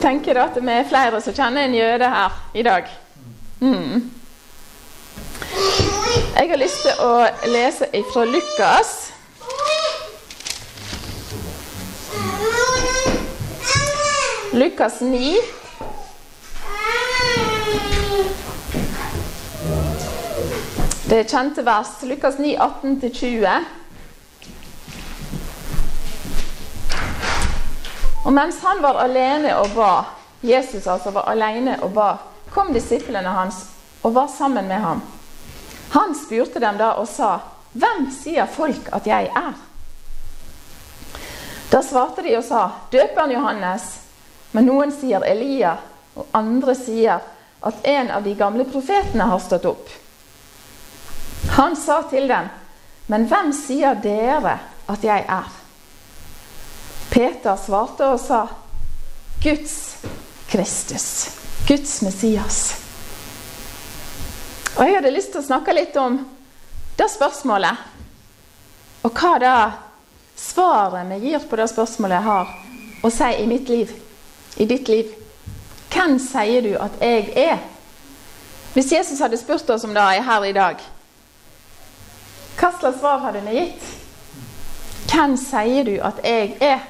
Tenker 0.00 0.38
at 0.38 0.56
vi 0.62 0.70
er 0.70 0.86
flere 0.88 1.20
som 1.20 1.34
kjenner 1.34 1.66
en 1.66 1.74
jøde 1.74 2.08
her 2.08 2.34
i 2.54 2.62
dag. 2.62 2.86
Mm. 3.60 4.10
Jeg 6.38 6.50
har 6.50 6.60
lyst 6.60 6.82
til 6.86 7.00
å 7.02 7.12
lese 7.50 7.88
fra 8.12 8.24
Lukas. 8.24 8.92
Lukas 14.52 15.00
9. 15.00 15.34
Det 21.08 21.18
er 21.18 21.28
kjente 21.28 21.66
vers. 21.66 21.90
Lukas 22.02 22.38
9, 22.38 22.56
18-20. 22.56 23.77
Og 28.28 28.32
mens 28.32 28.58
han 28.60 28.82
var 28.84 28.98
alene 29.00 29.54
og 29.56 29.70
ba, 29.72 29.92
Jesus 30.44 30.84
altså 30.84 31.14
var 31.16 31.30
alene 31.32 31.78
og 31.80 31.94
ba, 31.96 32.08
kom 32.52 32.74
disiplene 32.76 33.30
hans 33.32 33.62
og 34.04 34.12
var 34.18 34.26
sammen 34.28 34.68
med 34.68 34.82
ham. 34.84 35.00
Han 35.94 36.12
spurte 36.12 36.60
dem 36.60 36.76
da 36.76 36.90
og 37.00 37.08
sa, 37.08 37.38
'Hvem 37.72 38.10
sier 38.12 38.44
folk 38.44 38.88
at 38.92 39.06
jeg 39.06 39.30
er?' 39.32 39.56
Da 41.72 41.80
svarte 41.82 42.22
de 42.22 42.36
og 42.36 42.44
sa, 42.44 42.68
'Døperen 42.92 43.32
Johannes', 43.32 43.96
men 44.52 44.66
noen 44.66 44.92
sier 44.92 45.24
Elia, 45.24 45.76
og 46.16 46.26
andre 46.32 46.74
sier 46.74 47.20
at 47.62 47.74
en 47.84 48.10
av 48.10 48.22
de 48.24 48.34
gamle 48.34 48.64
profetene 48.64 49.24
har 49.24 49.38
stått 49.38 49.64
opp. 49.64 49.88
Han 51.50 51.76
sa 51.76 52.02
til 52.10 52.28
dem, 52.28 52.48
'Men 53.06 53.24
hvem 53.24 53.52
sier 53.52 53.94
dere 53.94 54.58
at 54.88 55.04
jeg 55.04 55.24
er?' 55.28 55.57
Peter 57.10 57.56
svarte 57.56 58.06
og 58.06 58.20
sa, 58.20 58.46
'Guds 59.42 59.96
Kristus, 60.48 61.30
Guds 61.68 62.02
Messias'. 62.02 62.74
Og 64.76 64.84
Jeg 64.84 64.94
hadde 64.94 65.10
lyst 65.10 65.32
til 65.32 65.40
å 65.40 65.46
snakke 65.46 65.74
litt 65.74 65.96
om 65.96 66.20
det 66.98 67.10
spørsmålet, 67.10 67.76
og 69.02 69.10
hva 69.12 69.38
da 69.42 69.54
svaret 70.36 71.06
vi 71.10 71.30
gir 71.30 71.42
på 71.50 71.56
det 71.56 71.68
spørsmålet 71.70 72.22
har 72.22 72.52
å 73.02 73.10
si 73.10 73.30
i 73.42 73.46
mitt 73.46 73.68
liv, 73.68 73.90
i 74.56 74.66
ditt 74.66 74.88
liv. 74.88 75.10
Hvem 75.90 76.18
sier 76.18 76.62
du 76.62 76.76
at 76.78 77.00
jeg 77.00 77.32
er? 77.36 77.58
Hvis 78.74 78.92
Jesus 78.92 79.20
hadde 79.20 79.38
spurt 79.40 79.70
oss 79.70 79.84
om 79.84 79.94
det 79.94 80.02
er 80.02 80.22
her 80.22 80.44
i 80.44 80.52
dag, 80.52 80.82
hva 82.58 82.70
slags 82.74 82.98
svar 82.98 83.18
hadde 83.22 83.42
vi 83.46 83.54
gitt? 83.54 83.90
Hvem 85.08 85.36
sier 85.40 85.84
du 85.86 85.96
at 86.04 86.22
jeg 86.24 86.56
er? 86.60 86.86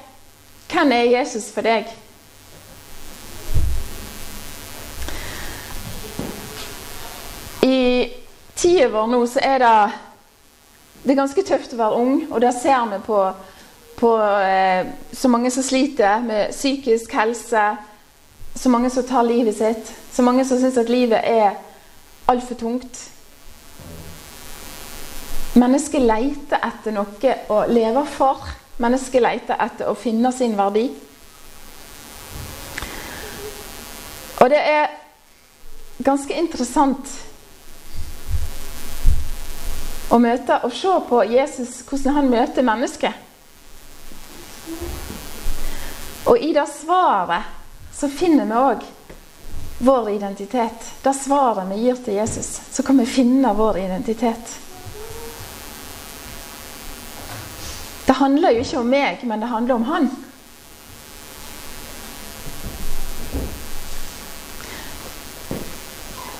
Hvem 0.69 0.91
er 0.91 1.03
Jesus 1.17 1.49
for 1.51 1.65
deg? 1.65 1.87
I 7.65 7.79
tida 8.55 8.89
vår 8.93 9.09
nå 9.09 9.23
så 9.27 9.41
er 9.43 9.57
det 9.63 9.73
Det 11.03 11.13
er 11.13 11.17
ganske 11.17 11.43
tøft 11.47 11.73
å 11.73 11.79
være 11.79 11.97
ung, 11.97 12.15
og 12.29 12.41
det 12.43 12.51
ser 12.59 12.85
vi 12.91 12.99
på, 13.05 13.19
på 13.97 14.09
eh, 14.19 14.89
så 15.15 15.31
mange 15.31 15.49
som 15.51 15.63
sliter 15.63 16.19
med 16.21 16.51
psykisk 16.51 17.13
helse, 17.15 17.63
så 18.55 18.69
mange 18.69 18.91
som 18.91 19.07
tar 19.07 19.23
livet 19.23 19.55
sitt, 19.55 19.93
så 20.11 20.25
mange 20.27 20.43
som 20.45 20.59
syns 20.59 20.77
at 20.77 20.91
livet 20.91 21.23
er 21.23 21.55
altfor 22.27 22.59
tungt. 22.59 22.99
Mennesket 25.55 26.03
leter 26.03 26.67
etter 26.67 26.93
noe 26.99 27.37
å 27.47 27.63
leve 27.71 28.03
for. 28.11 28.58
Mennesket 28.79 29.23
leter 29.23 29.59
etter 29.59 29.89
å 29.91 29.97
finne 29.97 30.31
sin 30.31 30.55
verdi. 30.57 30.85
Og 34.39 34.47
det 34.51 34.59
er 34.63 34.85
ganske 35.99 36.35
interessant 36.39 37.11
å 40.09 40.19
møte 40.23 40.61
og 40.63 40.71
se 40.73 40.93
på 41.09 41.23
Jesus, 41.27 41.81
hvordan 41.89 42.15
han 42.15 42.31
møter 42.31 42.65
mennesket. 42.65 43.27
Og 46.29 46.39
i 46.39 46.53
det 46.55 46.65
svaret 46.71 47.51
så 47.99 48.07
finner 48.09 48.47
vi 48.47 48.63
òg 48.63 48.87
vår 49.79 50.09
identitet. 50.15 50.87
Det 51.03 51.13
svaret 51.13 51.67
vi 51.69 51.83
gir 51.83 51.99
til 52.05 52.19
Jesus, 52.19 52.49
så 52.71 52.83
kan 52.83 52.99
vi 52.99 53.05
finne 53.09 53.53
vår 53.57 53.83
identitet. 53.83 54.55
Det 58.09 58.15
handler 58.17 58.55
jo 58.55 58.61
ikke 58.63 58.79
om 58.79 58.87
meg, 58.89 59.19
men 59.29 59.37
det 59.37 59.47
handler 59.51 59.75
om 59.75 59.83
han. 59.85 60.07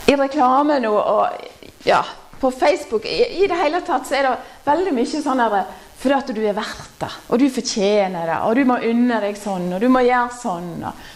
I 0.10 0.16
reklame 0.18 0.80
og, 0.90 0.98
og 0.98 1.86
ja, 1.86 2.00
på 2.40 2.52
Facebook 2.52 3.06
i, 3.06 3.44
i, 3.44 3.46
det 3.46 3.60
hele 3.62 3.84
tatt 3.86 4.10
så 4.10 4.18
er 4.18 4.26
det 4.26 4.34
veldig 4.66 4.96
mye 4.98 5.22
sånn 5.22 5.46
der 5.46 5.60
fordi 6.00 6.18
at 6.18 6.34
du 6.34 6.42
er 6.42 6.58
verdt 6.58 6.98
det, 7.04 7.12
og 7.30 7.38
du 7.38 7.46
fortjener 7.54 8.34
det, 8.34 8.42
og 8.50 8.58
du 8.58 8.66
må 8.66 8.82
unne 8.90 9.22
deg 9.28 9.38
sånn, 9.38 9.70
og 9.76 9.86
du 9.86 9.90
må 9.94 10.02
gjøre 10.08 10.42
sånn. 10.42 10.70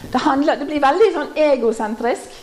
Det, 0.03 0.21
handler, 0.21 0.61
det, 0.61 0.69
blir 0.69 0.85
veldig 0.85 1.11
sånn 1.15 1.37
egosentrisk. 1.49 2.41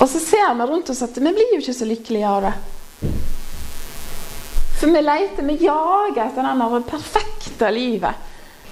Og 0.00 0.08
så 0.10 0.18
ser 0.18 0.56
vi 0.58 0.72
rundt 0.72 0.90
oss 0.90 1.06
at 1.06 1.20
vi 1.20 1.30
blir 1.36 1.54
jo 1.54 1.62
ikke 1.62 1.76
så 1.78 1.86
lykkelige 1.86 2.32
av 2.32 2.48
det. 2.48 2.56
For 4.80 4.86
vi 4.86 5.02
leter, 5.02 5.42
vi 5.42 5.58
jager 5.64 6.26
etter 6.26 6.42
den 6.42 6.82
perfekte 6.82 7.70
livet. 7.70 8.14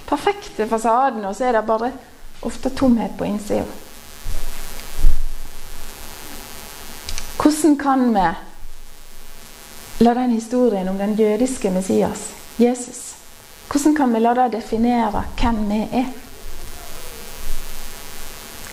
Perfekte 0.05 0.67
fasaden, 0.67 1.25
og 1.25 1.35
så 1.35 1.45
er 1.45 1.57
det 1.57 1.65
bare 1.65 1.91
ofte 2.43 2.69
tomhet 2.69 3.17
på 3.17 3.25
innsida. 3.25 3.65
Hvordan 7.43 7.77
kan 7.79 8.13
vi 8.13 8.27
la 10.03 10.13
den 10.13 10.31
historien 10.31 10.87
om 10.87 10.97
den 10.97 11.15
jødiske 11.15 11.71
Messias, 11.71 12.29
Jesus 12.57 13.13
Hvordan 13.71 13.95
kan 13.95 14.13
vi 14.13 14.19
la 14.19 14.33
det 14.33 14.51
definere 14.53 15.23
hvem 15.39 15.69
vi 15.69 15.79
er? 15.91 16.09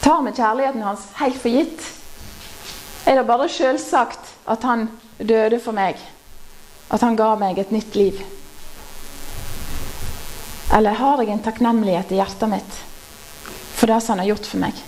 Tar 0.03 0.23
vi 0.23 0.33
kjærligheten 0.37 0.83
hans 0.83 1.07
helt 1.17 1.39
for 1.41 1.49
gitt? 1.49 1.87
Er 3.07 3.17
det 3.17 3.27
bare 3.27 3.49
selvsagt 3.49 4.35
at 4.47 4.63
han 4.63 4.89
døde 5.19 5.61
for 5.61 5.73
meg? 5.73 5.97
At 6.91 7.01
han 7.07 7.17
ga 7.17 7.33
meg 7.39 7.59
et 7.59 7.71
nytt 7.71 7.95
liv? 7.95 8.21
Eller 10.75 10.99
har 10.99 11.23
jeg 11.23 11.33
en 11.35 11.43
takknemlighet 11.43 12.13
i 12.13 12.19
hjertet 12.19 12.51
mitt 12.51 12.79
for 13.81 13.91
det 13.91 14.01
som 14.05 14.13
han 14.15 14.25
har 14.25 14.33
gjort 14.35 14.47
for 14.47 14.63
meg? 14.63 14.83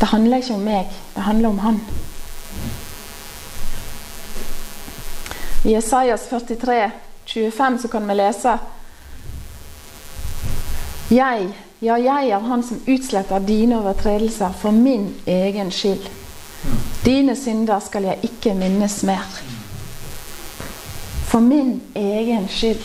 Det 0.00 0.10
handler 0.10 0.42
ikke 0.42 0.56
om 0.56 0.64
meg, 0.66 0.94
det 1.14 1.26
handler 1.26 1.52
om 1.52 1.58
han. 1.62 1.80
I 5.62 5.76
Jesajas 5.76 6.26
43, 6.30 6.90
25 7.24 7.78
så 7.78 7.88
kan 7.88 8.08
vi 8.08 8.14
lese 8.18 8.56
Jeg, 11.12 11.46
ja, 11.78 11.98
jeg 11.98 12.30
er 12.34 12.48
han 12.48 12.64
som 12.66 12.82
utsletter 12.86 13.46
dine 13.46 13.78
overtredelser 13.78 14.54
for 14.58 14.74
min 14.74 15.12
egen 15.26 15.70
skyld. 15.70 16.08
Dine 17.04 17.36
synder 17.36 17.78
skal 17.84 18.10
jeg 18.10 18.30
ikke 18.32 18.54
minnes 18.58 19.02
mer. 19.06 19.51
For 21.32 21.40
min 21.40 21.80
egen 21.96 22.48
skyld. 22.48 22.84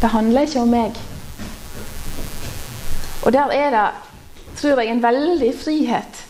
Det 0.00 0.08
handler 0.08 0.48
ikke 0.48 0.62
om 0.64 0.70
meg. 0.72 0.96
Og 3.22 3.32
der 3.32 3.52
er 3.52 3.70
det, 3.74 3.88
tror 4.56 4.80
jeg, 4.80 4.90
en 4.90 5.02
veldig 5.02 5.50
frihet. 5.60 6.22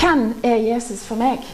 Hvem 0.00 0.32
er 0.42 0.56
Jesus 0.56 1.06
for 1.06 1.22
meg? 1.22 1.46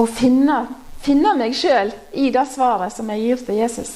Å 0.00 0.06
finne 0.08 0.62
finne 1.02 1.34
meg 1.38 1.54
sjøl 1.56 1.90
i 2.14 2.30
det 2.34 2.44
svaret 2.52 2.94
som 2.94 3.10
jeg 3.10 3.22
gir 3.26 3.44
til 3.46 3.58
Jesus. 3.58 3.92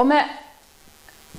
Og 0.00 0.08
med, 0.10 0.26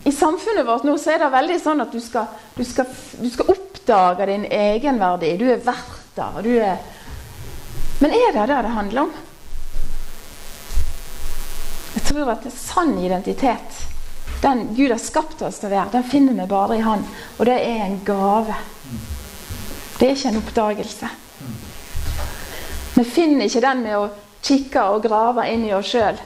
I 0.07 0.11
samfunnet 0.11 0.67
vårt 0.67 0.85
nå 0.87 0.95
så 0.99 1.13
er 1.13 1.23
det 1.23 1.33
veldig 1.33 1.59
sånn 1.59 1.83
at 1.83 1.91
du 1.91 1.99
skal, 2.03 2.29
du 2.55 2.63
skal, 2.67 2.87
du 3.19 3.27
skal 3.31 3.51
oppdage 3.83 4.25
din 4.25 4.45
egenverdi. 4.45 5.37
Du 5.37 5.51
er 5.51 5.57
verdt 5.57 6.15
det. 6.15 6.43
Du 6.43 6.57
er 6.59 6.77
Men 7.99 8.11
er 8.11 8.33
det 8.33 8.47
det 8.47 8.61
det 8.63 8.69
handler 8.69 9.01
om? 9.01 9.11
Jeg 11.93 12.03
tror 12.03 12.31
at 12.31 12.45
en 12.45 12.51
sann 12.51 12.97
identitet, 12.99 13.77
den 14.41 14.75
Gud 14.75 14.91
har 14.91 14.99
skapt 14.99 15.41
oss 15.41 15.59
til 15.59 15.69
å 15.69 15.71
være, 15.71 15.91
den 15.93 16.03
finner 16.03 16.33
vi 16.33 16.47
bare 16.49 16.77
i 16.77 16.81
Han. 16.81 17.05
Og 17.37 17.45
det 17.45 17.55
er 17.61 17.85
en 17.85 18.01
gave. 18.03 18.55
Det 19.99 20.09
er 20.09 20.15
ikke 20.15 20.29
en 20.29 20.41
oppdagelse. 20.41 21.09
Vi 22.95 23.03
finner 23.03 23.45
ikke 23.45 23.61
den 23.61 23.83
med 23.83 23.97
å 23.97 24.09
kikke 24.41 24.83
og 24.83 25.03
grave 25.03 25.47
inn 25.53 25.63
i 25.69 25.73
oss 25.73 25.93
sjøl. 25.93 26.19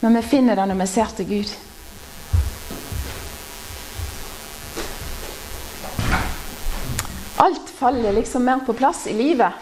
Men 0.00 0.20
vi 0.20 0.22
finner 0.22 0.56
den 0.56 0.70
når 0.70 0.84
vi 0.84 0.86
ser 0.86 1.16
til 1.16 1.26
Gud. 1.26 1.56
Alt 7.36 7.70
faller 7.78 8.12
liksom 8.12 8.44
mer 8.44 8.60
på 8.66 8.72
plass 8.72 9.06
i 9.06 9.12
livet 9.12 9.52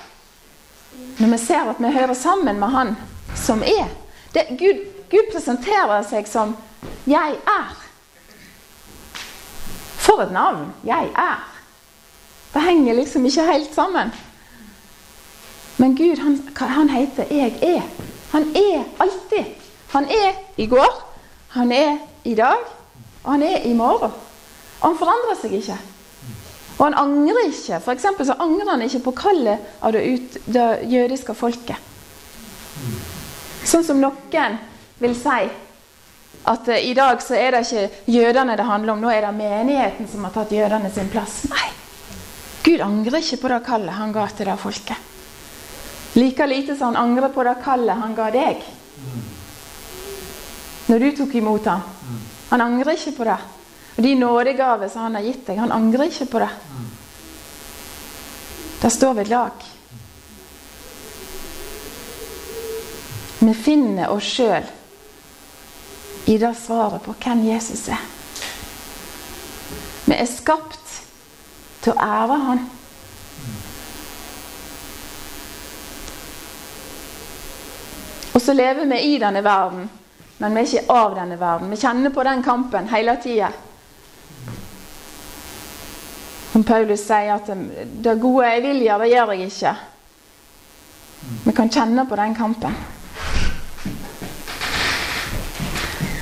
når 1.18 1.28
vi 1.28 1.38
ser 1.38 1.70
at 1.70 1.80
vi 1.82 1.90
hører 1.90 2.14
sammen 2.14 2.58
med 2.58 2.70
Han 2.70 2.96
som 3.34 3.62
er. 3.62 3.88
Det, 4.34 4.46
Gud, 4.58 4.84
Gud 5.10 5.32
presenterer 5.32 6.02
seg 6.02 6.28
som 6.28 6.56
'Jeg 7.06 7.34
er'. 7.46 7.74
For 9.98 10.22
et 10.22 10.32
navn! 10.32 10.72
'Jeg 10.84 11.10
er'. 11.16 11.50
Det 12.54 12.62
henger 12.62 12.94
liksom 12.94 13.26
ikke 13.26 13.52
helt 13.52 13.74
sammen. 13.74 14.12
Men 15.76 15.96
Gud, 15.96 16.16
han, 16.16 16.48
han 16.68 16.88
heter 16.88 17.24
'Jeg 17.30 17.58
er'. 17.62 18.04
Han 18.30 18.56
er 18.56 18.84
alltid. 19.00 19.44
Han 19.88 20.04
er 20.04 20.32
i 20.56 20.66
går, 20.66 21.12
han 21.48 21.72
er 21.72 21.98
i 22.24 22.34
dag, 22.34 22.58
og 23.24 23.32
han 23.32 23.42
er 23.42 23.56
i 23.56 23.72
morgen. 23.72 24.10
Og 24.80 24.88
han 24.88 24.98
forandrer 24.98 25.36
seg 25.40 25.52
ikke. 25.52 25.78
Og 26.74 26.84
han 26.86 26.96
angrer 26.98 27.48
ikke. 27.48 27.80
For 27.84 28.24
så 28.26 28.36
angrer 28.42 28.72
han 28.72 28.82
ikke 28.82 29.04
på 29.06 29.14
kallet 29.18 29.82
av 29.84 29.94
det, 29.94 30.02
ut, 30.04 30.38
det 30.46 30.68
jødiske 30.90 31.36
folket. 31.38 31.92
Sånn 33.64 33.84
som 33.86 34.00
noen 34.02 34.58
vil 35.00 35.14
si 35.16 35.44
at 36.44 36.68
uh, 36.68 36.76
i 36.76 36.92
dag 36.96 37.22
så 37.24 37.36
er 37.38 37.54
det 37.54 37.62
ikke 37.64 38.12
jødene 38.12 38.56
det 38.58 38.66
handler 38.68 38.92
om, 38.92 39.00
nå 39.00 39.08
er 39.08 39.24
det 39.24 39.32
menigheten 39.36 40.08
som 40.10 40.26
har 40.26 40.34
tatt 40.34 40.52
jødene 40.52 40.90
sin 40.92 41.08
plass. 41.12 41.44
Nei. 41.48 41.70
Gud 42.64 42.82
angrer 42.84 43.22
ikke 43.22 43.40
på 43.44 43.52
det 43.52 43.60
kallet 43.64 43.96
han 43.96 44.12
ga 44.12 44.26
til 44.28 44.50
det 44.50 44.58
folket. 44.60 45.10
Like 46.14 46.46
lite 46.46 46.76
som 46.76 46.92
han 46.92 47.00
angrer 47.00 47.32
på 47.32 47.44
det 47.46 47.56
kallet 47.64 48.00
han 48.00 48.14
ga 48.16 48.30
deg 48.34 48.60
når 50.84 51.00
du 51.00 51.10
tok 51.16 51.32
imot 51.40 51.64
ham. 51.64 51.80
Han 52.50 52.60
angrer 52.60 52.92
ikke 52.92 53.14
på 53.16 53.24
det. 53.24 53.38
Og 53.96 54.02
de 54.02 54.14
nådegaver 54.14 54.88
som 54.88 55.06
han 55.06 55.14
har 55.14 55.26
gitt 55.28 55.46
deg, 55.46 55.58
han 55.58 55.72
angrer 55.72 56.10
ikke 56.10 56.26
på 56.32 56.42
det. 56.42 56.50
Det 58.82 58.90
står 58.90 59.14
ved 59.14 59.28
lag. 59.28 59.68
Vi 63.38 63.54
finner 63.54 64.10
oss 64.10 64.24
sjøl 64.24 64.66
i 66.24 66.38
det 66.38 66.54
svaret 66.56 67.04
på 67.04 67.14
hvem 67.20 67.44
Jesus 67.46 67.88
er. 67.92 68.00
Vi 70.04 70.16
er 70.16 70.28
skapt 70.28 70.94
til 71.84 71.92
å 71.92 72.00
ære 72.00 72.38
Han. 72.46 72.62
Og 78.34 78.42
så 78.42 78.52
lever 78.52 78.88
vi 78.90 79.00
i 79.14 79.18
denne 79.22 79.44
verden, 79.44 79.86
men 80.38 80.56
vi 80.56 80.60
er 80.64 80.70
ikke 80.70 80.96
av 80.96 81.14
denne 81.16 81.36
verden. 81.38 81.70
Vi 81.70 81.78
kjenner 81.78 82.10
på 82.10 82.24
den 82.26 82.42
kampen 82.42 82.88
hele 82.90 83.14
tida. 83.22 83.52
Som 86.54 86.62
Paulus 86.62 87.02
sier 87.02 87.32
at 87.34 87.48
det 87.50 88.12
gode 88.22 88.46
jeg 88.46 88.60
vil 88.62 88.84
gjøre, 88.84 89.02
det 89.02 89.08
gjør 89.10 89.30
jeg 89.34 89.46
ikke. 89.48 89.70
Vi 91.48 91.52
kan 91.56 91.70
kjenne 91.74 92.04
på 92.06 92.18
den 92.20 92.34
kampen. 92.38 92.76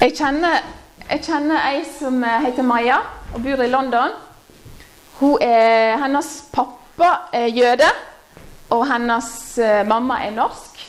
Jeg 0.01 0.15
kjenner, 0.17 0.63
jeg 1.05 1.21
kjenner 1.27 1.67
ei 1.69 1.83
som 1.85 2.17
heter 2.25 2.65
Maja 2.65 2.97
og 3.35 3.43
bor 3.45 3.61
i 3.61 3.69
London. 3.69 4.15
Er, 5.45 5.99
hennes 6.01 6.31
pappa 6.51 7.11
er 7.37 7.53
jøde, 7.53 7.91
og 8.73 8.87
hennes 8.89 9.29
uh, 9.61 9.83
mamma 9.85 10.17
er 10.25 10.33
norsk. 10.33 10.81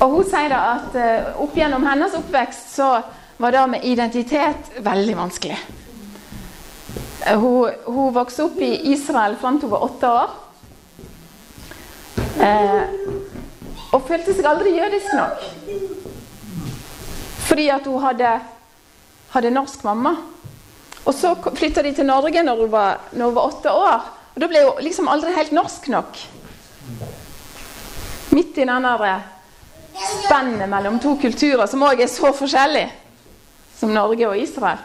Og 0.00 0.14
Hun 0.14 0.24
sier 0.30 0.48
da 0.48 0.62
at 0.78 0.96
uh, 0.96 1.42
opp 1.44 1.60
gjennom 1.60 1.84
hennes 1.84 2.16
oppvekst 2.16 2.72
så 2.72 2.88
var 3.36 3.52
det 3.52 3.66
med 3.76 3.84
identitet 3.84 4.80
veldig 4.80 5.18
vanskelig. 5.20 5.60
Hun, 7.28 7.70
hun, 7.84 8.12
vokste 8.14 8.46
opp 8.46 8.60
i 8.64 8.70
Israel 8.92 9.36
fram 9.36 9.58
til 9.58 9.68
hun 9.68 9.74
var 9.74 9.84
åtte 9.84 10.12
år. 10.20 10.36
Eh, 12.38 12.82
og 13.92 14.04
følte 14.08 14.32
seg 14.36 14.48
aldri 14.48 14.72
jødisk 14.76 15.12
nok. 15.16 15.44
Fordi 17.48 17.68
at 17.72 17.86
hun 17.88 18.02
hadde, 18.04 18.32
hadde 19.34 19.52
norsk 19.52 19.84
mamma. 19.84 20.14
Og 21.04 21.14
så 21.16 21.34
flytta 21.42 21.84
de 21.84 21.94
til 21.96 22.08
Norge 22.08 22.42
når 22.44 22.62
hun, 22.64 22.72
var, 22.72 23.00
når 23.12 23.30
hun 23.30 23.38
var 23.38 23.52
åtte 23.52 23.72
år. 23.72 24.10
Og 24.34 24.42
da 24.42 24.48
ble 24.50 24.64
hun 24.64 24.84
liksom 24.84 25.08
aldri 25.08 25.32
helt 25.36 25.52
norsk 25.56 25.88
nok. 25.92 26.20
Midt 28.36 28.60
i 28.60 28.68
den 28.68 28.86
spennet 29.98 30.68
mellom 30.70 31.00
to 31.02 31.16
kulturer 31.18 31.66
som 31.66 31.82
òg 31.82 32.04
er 32.04 32.10
så 32.12 32.30
forskjellige 32.36 32.92
som 33.78 33.92
Norge 33.94 34.28
og 34.28 34.38
Israel. 34.38 34.78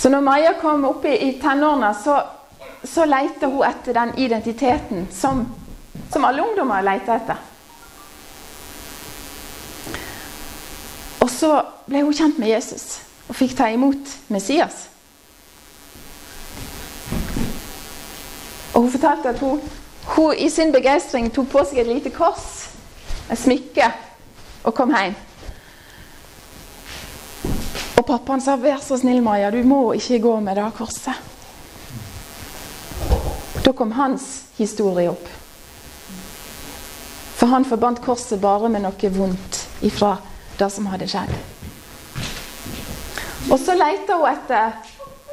Så 0.00 0.08
når 0.08 0.20
Maja 0.24 0.52
kom 0.60 0.84
opp 0.88 1.04
i, 1.04 1.12
i 1.28 1.32
tenårene, 1.42 1.90
så, 2.04 2.14
så 2.88 3.04
leter 3.04 3.52
hun 3.52 3.66
etter 3.68 3.92
den 3.92 4.14
identiteten 4.16 5.04
som, 5.12 5.42
som 6.12 6.24
alle 6.24 6.40
ungdommer 6.40 6.80
leter 6.86 7.18
etter. 7.18 7.42
Og 11.20 11.28
så 11.28 11.52
ble 11.84 12.00
hun 12.06 12.16
kjent 12.16 12.40
med 12.40 12.48
Jesus 12.48 12.86
og 13.28 13.36
fikk 13.36 13.52
ta 13.58 13.68
imot 13.70 14.16
Messias. 14.32 14.86
Og 18.72 18.86
Hun 18.86 18.90
fortalte 18.90 19.34
at 19.34 19.38
hun, 19.44 19.60
hun 20.16 20.32
i 20.38 20.48
sin 20.48 20.72
begeistring 20.72 21.28
tok 21.34 21.50
på 21.52 21.66
seg 21.68 21.82
et 21.82 21.90
lite 21.92 22.10
kors, 22.14 22.70
et 23.28 23.38
smykke, 23.38 23.92
og 24.64 24.72
kom 24.74 24.96
hjem. 24.96 25.18
Og 28.00 28.06
pappaen 28.06 28.40
sa 28.40 28.56
'Vær 28.56 28.80
så 28.80 28.96
snill, 28.96 29.20
Maja, 29.22 29.50
du 29.50 29.62
må 29.62 29.92
ikke 29.92 30.18
gå 30.18 30.40
med 30.40 30.56
det 30.56 30.72
korset'. 30.72 31.20
Da 33.64 33.72
kom 33.72 33.92
hans 33.92 34.22
historie 34.56 35.10
opp. 35.10 35.28
For 37.36 37.46
han 37.46 37.64
forbandt 37.64 38.00
korset 38.00 38.40
bare 38.40 38.68
med 38.68 38.82
noe 38.82 39.10
vondt 39.12 39.66
ifra 39.82 40.16
det 40.58 40.70
som 40.72 40.86
hadde 40.86 41.08
skjedd. 41.08 41.34
Og 43.50 43.58
så 43.60 43.76
leita 43.76 44.16
hun 44.16 44.32
etter 44.32 44.72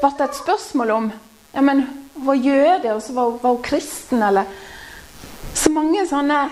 Ble 0.02 0.12
det 0.18 0.28
et 0.28 0.36
spørsmål 0.36 0.92
om 0.92 1.12
ja, 1.54 1.62
men 1.62 1.88
Hun 2.18 2.26
var 2.26 2.36
jøde, 2.36 2.94
og 2.94 3.02
så 3.02 3.14
var, 3.14 3.32
var 3.42 3.50
hun 3.50 3.64
kristen, 3.64 4.24
eller 4.24 4.44
Så 5.54 5.70
mange 5.70 6.08
sånne 6.08 6.50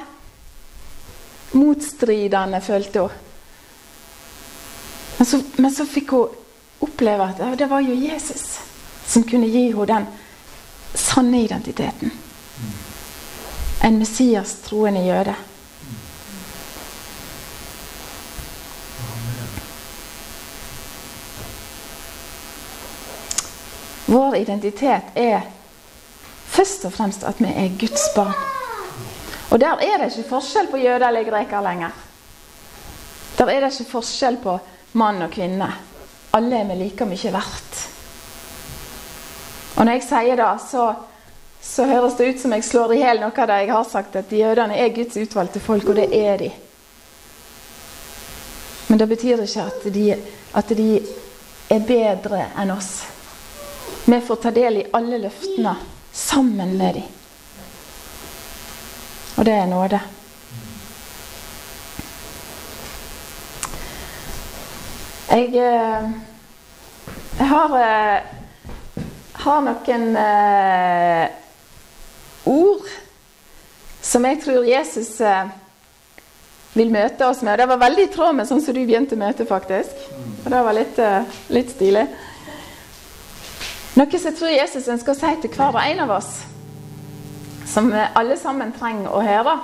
motstridende, 1.51 2.61
følte 2.61 2.99
hun. 2.99 3.24
Men 5.25 5.41
så, 5.41 5.45
men 5.55 5.71
så 5.73 5.85
fikk 5.89 6.11
hun 6.13 6.33
oppleve 6.85 7.25
at 7.25 7.39
det 7.57 7.65
var 7.65 7.81
jo 7.81 7.95
Jesus 7.97 8.59
som 9.09 9.23
kunne 9.25 9.47
gi 9.49 9.71
henne 9.71 9.85
den 9.89 10.03
sanne 10.93 11.39
identiteten. 11.41 12.11
En 13.81 13.97
Messias-troende 13.97 15.01
jøde. 15.01 15.33
Vår 24.05 24.37
identitet 24.43 25.09
er 25.15 25.49
først 26.53 26.85
og 26.85 26.93
fremst 26.93 27.25
at 27.25 27.41
vi 27.41 27.49
er 27.49 27.73
Guds 27.81 28.05
barn. 28.13 28.37
Og 29.49 29.57
der 29.59 29.81
er 29.89 29.97
det 29.97 30.13
ikke 30.13 30.29
forskjell 30.35 30.69
på 30.69 30.85
jøder 30.85 31.09
eller 31.09 31.25
greker 31.31 31.65
lenger. 31.65 31.99
Der 33.39 33.49
er 33.49 33.65
det 33.65 33.73
ikke 33.73 33.91
forskjell 33.97 34.37
på 34.45 34.59
mann 34.95 35.21
og 35.25 35.33
kvinne. 35.33 35.67
Alle 36.35 36.61
er 36.61 36.69
vi 36.69 36.79
like 36.79 37.07
mye 37.07 37.31
verdt. 37.33 37.81
Og 39.75 39.83
når 39.83 39.97
jeg 39.97 40.05
sier 40.07 40.39
det, 40.39 40.51
så, 40.63 40.85
så 41.61 41.87
høres 41.89 42.15
det 42.15 42.29
ut 42.29 42.43
som 42.43 42.55
jeg 42.55 42.63
slår 42.63 42.93
i 42.95 43.01
hjel 43.01 43.19
noe 43.23 43.35
av 43.35 43.49
det 43.51 43.57
jeg 43.63 43.73
har 43.73 43.89
sagt, 43.89 44.15
at 44.15 44.31
jødene 44.31 44.77
er 44.79 44.93
Guds 44.95 45.17
utvalgte 45.19 45.63
folk, 45.63 45.89
og 45.91 45.99
det 45.99 46.07
er 46.15 46.39
de. 46.39 46.51
Men 48.87 49.01
det 49.01 49.09
betyr 49.11 49.43
ikke 49.43 49.67
at 49.67 49.87
de, 49.91 50.05
at 50.55 50.71
de 50.77 50.89
er 51.73 51.87
bedre 51.87 52.45
enn 52.61 52.71
oss. 52.71 52.91
Vi 54.05 54.19
får 54.21 54.41
ta 54.41 54.51
del 54.55 54.79
i 54.79 54.87
alle 54.93 55.19
løftene 55.23 55.75
sammen 56.15 56.75
med 56.77 56.99
dem. 56.99 57.07
Og 59.35 59.45
det 59.45 59.55
er 59.59 59.67
nåde. 59.67 59.99
Jeg, 65.29 65.47
eh, 65.57 66.09
Jeg 67.37 67.47
har, 67.47 67.71
eh, 67.77 68.21
har 69.33 69.61
noen 69.61 70.03
eh, 70.17 71.29
ord 72.45 72.85
som 74.01 74.25
jeg 74.25 74.39
tror 74.43 74.67
Jesus 74.69 75.09
vil 76.73 76.91
møte 76.93 77.25
oss 77.25 77.41
med. 77.41 77.53
Og 77.53 77.57
Det 77.57 77.67
var 77.67 77.81
veldig 77.81 78.03
i 78.03 78.11
tråd 78.13 78.35
med 78.35 78.47
sånn 78.47 78.61
som 78.61 78.73
du 78.75 78.83
begynte 78.85 79.17
møtet, 79.17 79.47
faktisk. 79.49 80.05
Og 80.45 80.51
det 80.51 80.63
var 80.67 80.77
litt, 80.77 80.99
litt 81.49 81.71
stilig. 81.73 82.05
Noe 83.95 84.19
som 84.19 84.29
jeg 84.29 84.37
tror 84.37 84.53
Jesus 84.53 84.91
ønsker 84.93 85.15
å 85.15 85.17
si 85.17 85.33
til 85.41 85.55
hver 85.55 85.73
og 85.73 85.81
en 85.81 86.03
av 86.05 86.13
oss, 86.19 86.43
som 87.65 87.89
alle 87.91 88.37
sammen 88.37 88.75
trenger 88.77 89.09
å 89.09 89.23
høre. 89.25 89.57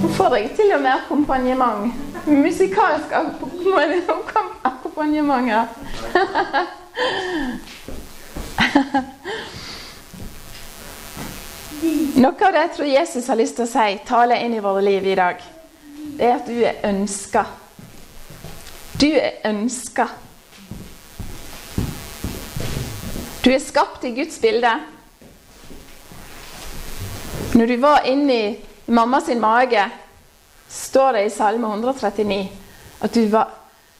Nå 0.00 0.14
får 0.16 0.38
jeg 0.38 0.56
til 0.56 0.72
og 0.72 0.82
med 0.86 0.96
akkompagnement. 0.96 2.11
Musikalsk 2.26 3.12
akkompagnement 4.62 5.48
her. 5.50 5.66
Noe 12.22 12.46
av 12.46 12.52
det 12.54 12.60
jeg 12.60 12.72
tror 12.76 12.86
Jesus 12.86 13.26
har 13.26 13.38
lyst 13.40 13.56
til 13.58 13.66
å 13.66 13.70
si, 13.72 13.98
tale 14.06 14.38
inn 14.44 14.54
i 14.54 14.62
våre 14.62 14.82
liv 14.84 15.06
i 15.10 15.16
dag, 15.18 15.40
det 16.18 16.28
er 16.28 16.36
at 16.36 16.46
du 16.46 16.60
er 16.62 16.78
ønska. 16.86 17.42
Du 19.00 19.08
er 19.10 19.40
ønska. 19.48 20.06
Du 23.42 23.50
er 23.50 23.58
skapt 23.58 24.04
i 24.06 24.14
Guds 24.14 24.38
bilde. 24.38 24.76
Når 27.58 27.66
du 27.66 27.76
var 27.82 28.06
inni 28.06 28.56
mamma 28.86 29.20
sin 29.20 29.42
mage, 29.42 29.88
står 30.72 31.12
det 31.12 31.24
i 31.26 31.30
Salme 31.30 31.68
139 31.68 32.48
at 33.02 33.14
du 33.14 33.26
var 33.28 33.50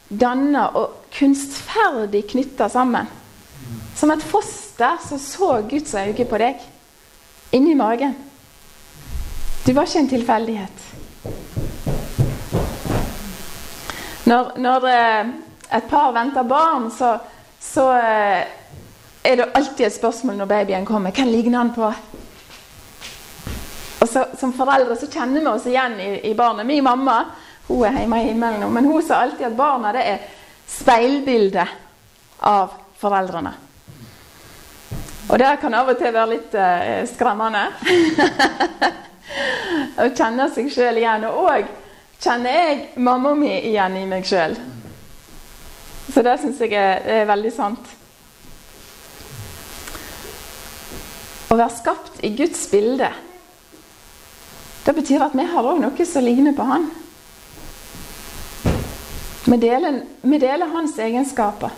danna 0.08 0.68
og 0.78 1.08
kunstferdig 1.12 2.24
knytta 2.30 2.68
sammen. 2.72 3.08
Som 3.96 4.10
et 4.10 4.24
foster 4.24 4.98
som 5.04 5.18
så 5.20 5.50
Guds 5.68 5.94
øyne 5.94 6.26
på 6.28 6.40
deg 6.40 6.62
inni 7.52 7.74
magen. 7.76 8.14
Du 9.66 9.72
var 9.72 9.86
ikke 9.86 9.98
en 9.98 10.08
tilfeldighet. 10.08 10.88
Når, 14.26 14.52
når 14.56 14.86
eh, 14.88 15.30
et 15.76 15.86
par 15.90 16.12
venter 16.14 16.42
barn, 16.42 16.90
så, 16.90 17.16
så 17.60 17.88
eh, 17.98 18.42
er 19.24 19.36
det 19.36 19.50
alltid 19.54 19.86
et 19.86 19.94
spørsmål 19.94 20.40
når 20.40 20.50
babyen 20.50 20.86
kommer. 20.86 21.10
Hvem 21.10 21.28
ligner 21.28 21.58
han 21.58 21.74
på? 21.74 21.92
Og 24.02 24.08
så, 24.08 24.26
Som 24.38 24.52
foreldre 24.56 24.96
så 24.98 25.06
kjenner 25.06 25.40
vi 25.40 25.46
oss 25.46 25.66
igjen 25.70 25.98
i, 26.00 26.10
i 26.30 26.34
barnet. 26.34 26.66
Min 26.66 26.84
mamma 26.84 27.22
hun 27.68 27.84
er 27.86 28.00
hjemme 28.02 28.18
i 28.18 28.26
himmelen 28.26 28.60
nå, 28.60 28.68
men 28.74 28.88
hun 28.90 29.02
sa 29.06 29.22
alltid 29.22 29.46
at 29.46 29.56
barna 29.56 29.92
det 29.94 30.02
er 30.02 30.24
speilbildet 30.68 31.76
av 32.50 32.72
foreldrene. 32.98 33.52
Og 35.30 35.38
det 35.38 35.52
kan 35.62 35.74
av 35.78 35.88
og 35.92 36.00
til 36.00 36.12
være 36.12 36.32
litt 36.34 36.54
eh, 36.58 37.06
skremmende. 37.08 37.62
Å 40.02 40.08
kjenne 40.10 40.48
seg 40.52 40.68
sjøl 40.74 40.98
igjen. 41.00 41.24
Og 41.30 41.48
òg 41.54 41.70
kjenner 42.20 42.58
jeg 42.58 43.02
mamma 43.06 43.32
mi 43.38 43.54
igjen 43.70 43.96
i 44.02 44.04
meg 44.10 44.26
sjøl. 44.28 44.58
Så 46.12 46.24
det 46.26 46.36
syns 46.42 46.60
jeg 46.60 46.74
er, 46.76 47.06
er 47.22 47.28
veldig 47.30 47.52
sant. 47.54 47.92
Å 51.52 51.56
være 51.56 51.76
skapt 51.78 52.20
i 52.26 52.32
Guds 52.36 52.66
bilde, 52.72 53.08
det 54.84 54.92
betyr 54.92 55.22
at 55.22 55.34
vi 55.38 55.44
har 55.46 55.68
òg 55.68 55.80
noe 55.82 56.06
som 56.06 56.24
ligner 56.24 56.54
på 56.56 56.66
Han. 56.66 56.90
Vi 59.44 59.56
deler, 59.56 60.02
vi 60.22 60.38
deler 60.38 60.70
hans 60.70 60.98
egenskaper. 60.98 61.70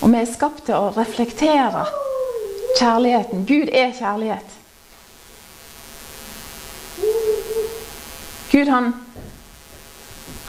Og 0.00 0.10
vi 0.10 0.18
er 0.20 0.30
skapt 0.30 0.64
til 0.66 0.76
å 0.76 0.92
reflektere 0.96 1.84
kjærligheten. 2.78 3.44
Gud 3.48 3.70
er 3.72 3.94
kjærlighet. 3.96 4.56
Gud 8.50 8.68
han, 8.68 8.92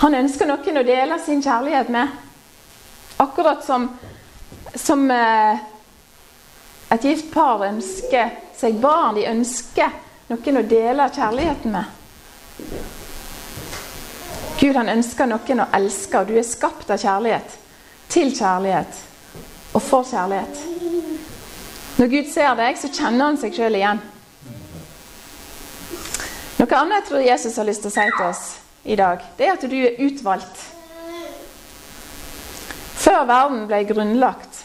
han 0.02 0.18
ønsker 0.24 0.50
noen 0.50 0.82
å 0.82 0.88
dele 0.88 1.20
sin 1.22 1.44
kjærlighet 1.46 1.94
med. 1.94 2.18
Akkurat 3.22 3.62
som 3.66 3.92
som 4.76 5.12
eh, 5.12 5.58
et 6.90 7.04
gift 7.04 7.32
par 7.34 7.64
ønsker 7.66 8.32
seg 8.62 8.80
barn. 8.82 9.18
De 9.18 9.28
ønsker 9.30 9.92
noen 10.32 10.62
å 10.62 10.66
dele 10.68 11.10
kjærligheten 11.12 11.76
med. 11.76 11.98
Gud 14.62 14.78
han 14.78 14.94
ønsker 14.94 15.30
noen 15.30 15.64
å 15.64 15.70
elske, 15.74 16.22
og 16.22 16.30
du 16.30 16.38
er 16.38 16.46
skapt 16.46 16.94
av 16.94 17.02
kjærlighet. 17.02 17.58
Til 18.12 18.34
kjærlighet 18.36 19.08
og 19.74 19.82
for 19.82 20.08
kjærlighet. 20.08 20.66
Når 21.98 22.10
Gud 22.12 22.32
ser 22.32 22.56
deg, 22.60 22.78
så 22.80 22.90
kjenner 22.92 23.30
han 23.30 23.40
seg 23.40 23.56
sjøl 23.56 23.78
igjen. 23.78 24.02
Noe 26.62 26.78
annet 26.78 27.00
jeg 27.00 27.08
tror 27.08 27.24
Jesus 27.26 27.58
har 27.58 27.68
lyst 27.68 27.84
til 27.86 27.92
å 27.92 27.96
si 27.96 28.08
til 28.18 28.28
oss 28.28 28.44
i 28.84 28.98
dag, 28.98 29.22
det 29.38 29.48
er 29.48 29.56
at 29.56 29.66
du 29.70 29.78
er 29.78 30.00
utvalgt. 30.02 30.62
Før 33.02 33.26
verden 33.30 33.64
ble 33.70 33.82
grunnlagt, 33.90 34.64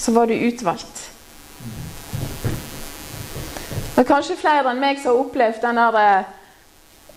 så 0.00 0.14
var 0.16 0.28
du 0.28 0.34
utvalgt. 0.36 1.01
Det 4.02 4.08
er 4.08 4.14
kanskje 4.16 4.34
flere 4.34 4.66
enn 4.66 4.80
meg 4.82 4.96
som 4.98 5.12
har 5.12 5.20
opplevd 5.22 5.60
den 5.62 5.76
der 5.78 6.24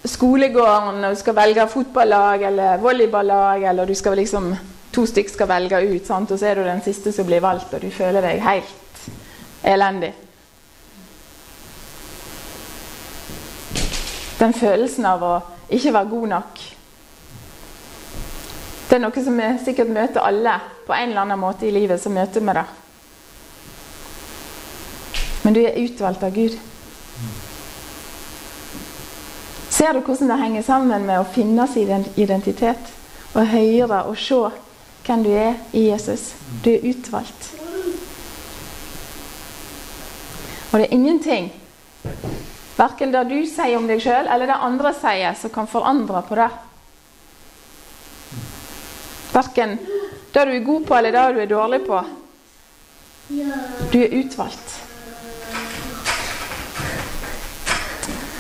skolegården 0.06 1.00
når 1.02 1.16
du 1.16 1.18
skal 1.18 1.34
velge 1.34 1.64
fotballag 1.66 2.44
eller 2.46 2.76
volleyballag, 2.78 3.64
eller 3.72 3.90
du 3.90 3.96
skal 3.98 4.14
liksom, 4.20 4.52
to 4.94 5.06
stykker 5.10 5.34
skal 5.34 5.50
velge 5.50 5.80
ut, 5.82 6.06
sant? 6.06 6.30
og 6.30 6.38
så 6.38 6.46
er 6.52 6.60
du 6.60 6.62
den 6.62 6.84
siste 6.86 7.10
som 7.16 7.26
blir 7.26 7.42
valgt, 7.42 7.74
og 7.74 7.82
du 7.82 7.90
føler 7.90 8.22
deg 8.22 8.38
helt 8.46 9.08
elendig. 9.66 10.12
Den 14.38 14.54
følelsen 14.54 15.10
av 15.10 15.26
å 15.26 15.34
ikke 15.74 15.96
være 15.98 16.12
god 16.14 16.30
nok. 16.36 16.64
Det 18.92 19.00
er 19.00 19.04
noe 19.08 19.26
som 19.26 19.42
vi 19.42 19.50
sikkert 19.66 19.90
møter 19.98 20.22
alle 20.22 20.60
på 20.86 20.94
en 20.94 21.10
eller 21.10 21.26
annen 21.26 21.44
måte 21.48 21.66
i 21.66 21.74
livet. 21.74 21.98
så 21.98 22.14
møter 22.14 22.46
vi 22.46 22.58
det. 22.62 22.68
Men 25.42 25.54
du 25.58 25.64
er 25.66 25.82
utvalgt 25.82 26.30
av 26.30 26.38
Gud. 26.38 26.62
Ser 29.70 29.94
du 29.94 30.00
hvordan 30.00 30.32
det 30.32 30.40
henger 30.40 30.64
sammen 30.64 31.08
med 31.08 31.20
å 31.20 31.28
finne 31.28 31.68
sin 31.68 32.06
identitet? 32.16 32.94
Og 33.36 33.48
høre 33.52 34.04
og 34.08 34.16
se 34.20 34.40
hvem 35.06 35.24
du 35.26 35.32
er 35.36 35.58
i 35.76 35.90
Jesus. 35.90 36.32
Du 36.64 36.72
er 36.72 36.86
utvalgt. 36.88 37.52
Og 40.72 40.80
det 40.80 40.88
er 40.88 40.96
ingenting, 40.96 41.52
verken 42.76 43.12
det 43.14 43.22
du 43.30 43.38
sier 43.48 43.78
om 43.78 43.86
deg 43.88 44.02
sjøl, 44.04 44.28
eller 44.28 44.50
det 44.50 44.58
andre 44.60 44.92
sier, 44.98 45.36
som 45.40 45.54
kan 45.54 45.70
forandre 45.72 46.24
på 46.28 46.36
det. 46.40 46.50
Verken 49.36 49.78
det 50.36 50.48
du 50.50 50.52
er 50.52 50.66
god 50.66 50.88
på, 50.88 50.98
eller 50.98 51.16
det 51.16 51.28
du 51.36 51.44
er 51.44 51.54
dårlig 51.54 51.80
på. 51.86 52.02
Du 53.92 54.00
er 54.02 54.18
utvalgt. 54.20 54.85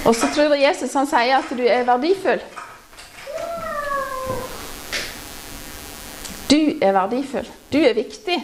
Og 0.06 0.16
så 0.16 0.30
tror 0.30 0.54
jeg 0.54 0.68
Jesus 0.68 0.94
han 0.94 1.08
sier 1.10 1.40
at 1.40 1.50
du 1.58 1.64
er 1.66 1.86
verdifull. 1.88 2.44
Du 6.46 6.60
er 6.82 6.94
verdifull. 6.94 7.48
Du 7.74 7.80
er 7.82 7.98
viktig. 7.98 8.38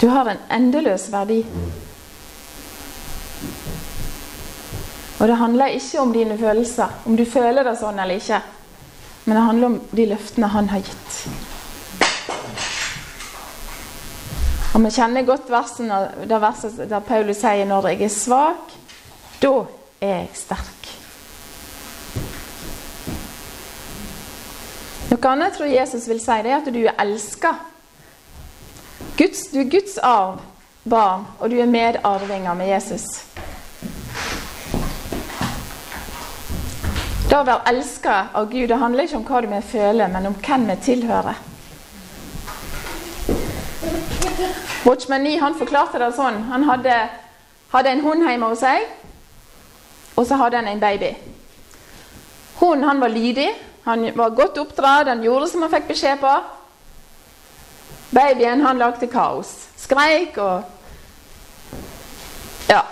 Du 0.00 0.08
har 0.08 0.28
en 0.28 0.44
endeløs 0.50 1.08
verdi. 1.12 1.40
Og 5.20 5.28
det 5.28 5.36
handler 5.36 5.76
ikke 5.76 6.00
om 6.00 6.12
dine 6.12 6.38
følelser, 6.40 6.88
om 7.04 7.16
du 7.16 7.26
føler 7.28 7.64
det 7.64 7.76
sånn 7.80 7.98
eller 8.00 8.20
ikke. 8.20 8.40
Men 9.24 9.36
det 9.36 9.46
handler 9.48 9.68
om 9.68 9.80
de 9.92 10.06
løftene 10.12 10.48
han 10.52 10.70
har 10.72 10.84
gitt. 10.84 11.49
Og 14.74 14.84
Vi 14.84 14.90
kjenner 14.90 15.26
godt 15.26 15.50
versen, 15.50 15.88
der, 15.90 16.38
verset 16.38 16.90
der 16.90 17.00
Paulus 17.00 17.36
sier 17.36 17.64
'når 17.64 17.88
jeg 17.88 18.02
er 18.02 18.08
svak, 18.08 18.70
da 19.42 19.64
er 20.00 20.16
jeg 20.16 20.28
sterk'. 20.34 20.96
Noe 25.10 25.30
annet 25.30 25.44
jeg 25.44 25.52
tror 25.56 25.66
Jesus 25.66 26.08
vil 26.08 26.20
si, 26.20 26.38
det 26.42 26.52
er 26.52 26.56
at 26.56 26.74
du 26.74 26.78
er 26.86 26.94
elska. 27.02 27.54
du 29.52 29.58
er 29.58 29.70
Guds 29.70 29.98
arv, 29.98 30.40
barn, 30.90 31.26
og 31.40 31.50
du 31.50 31.56
er 31.58 31.66
medarvinger 31.66 32.54
med 32.54 32.68
Jesus. 32.68 33.02
Det 37.28 37.36
å 37.38 37.44
være 37.44 37.68
elska 37.70 38.26
av 38.34 38.50
Gud 38.50 38.68
det 38.68 38.78
handler 38.78 39.02
ikke 39.02 39.16
om 39.16 39.24
hva 39.24 39.40
du 39.40 39.60
føler, 39.62 40.06
men 40.08 40.26
om 40.26 40.34
hvem 40.34 40.66
vi 40.66 40.76
tilhører. 40.82 41.49
Watchman 44.84 45.22
Nee 45.22 45.40
han 45.40 45.54
forklarte 45.58 45.98
det 45.98 46.12
sånn. 46.16 46.42
Han 46.50 46.64
hadde, 46.68 46.96
hadde 47.72 47.92
en 47.94 48.04
hund 48.04 48.26
hjemme 48.26 48.52
hos 48.52 48.62
seg. 48.64 48.88
og 50.16 50.26
så 50.26 50.36
hadde 50.36 50.56
han 50.56 50.68
en 50.68 50.80
baby. 50.80 51.14
Hun 52.60 52.82
han 52.84 53.00
var 53.00 53.08
lydig, 53.08 53.48
han 53.84 54.10
var 54.16 54.34
godt 54.36 54.58
oppdratt, 54.58 55.08
han 55.08 55.22
gjorde 55.24 55.48
som 55.48 55.62
han 55.62 55.70
fikk 55.72 55.86
beskjed 55.88 56.20
på. 56.20 56.32
Babyen 58.10 58.60
han 58.60 58.78
lagde 58.78 59.06
kaos. 59.06 59.54
Skreik 59.76 60.38
og 60.38 60.62
Ja. 62.68 62.82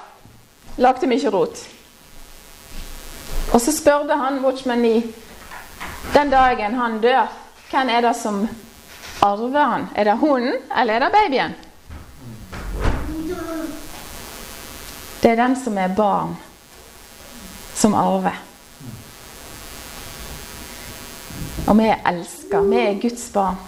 Lagde 0.79 1.07
mye 1.07 1.31
rot. 1.31 1.59
Og 3.53 3.61
så 3.61 3.73
spurte 3.73 4.15
han 4.15 4.45
Watchman 4.45 4.79
Nee 4.79 5.03
den 6.15 6.31
dagen 6.31 6.75
han 6.75 7.01
dør, 7.01 7.27
hvem 7.71 7.89
er 7.89 8.01
det 8.01 8.17
som 8.17 8.49
arver 9.23 9.65
han? 9.65 9.87
Er 9.95 10.05
det 10.05 10.19
hunden, 10.19 10.55
eller 10.81 10.95
er 10.95 11.01
det 11.01 11.13
babyen? 11.13 11.55
Det 15.23 15.31
er 15.31 15.37
den 15.37 15.57
som 15.65 15.79
er 15.79 15.89
barn, 15.89 16.37
som 17.75 17.95
arver. 17.95 18.37
Og 21.69 21.77
vi 21.79 21.89
er 21.91 22.05
elska. 22.07 22.61
Vi 22.61 22.77
er 22.81 23.01
Guds 23.03 23.31
barn. 23.35 23.59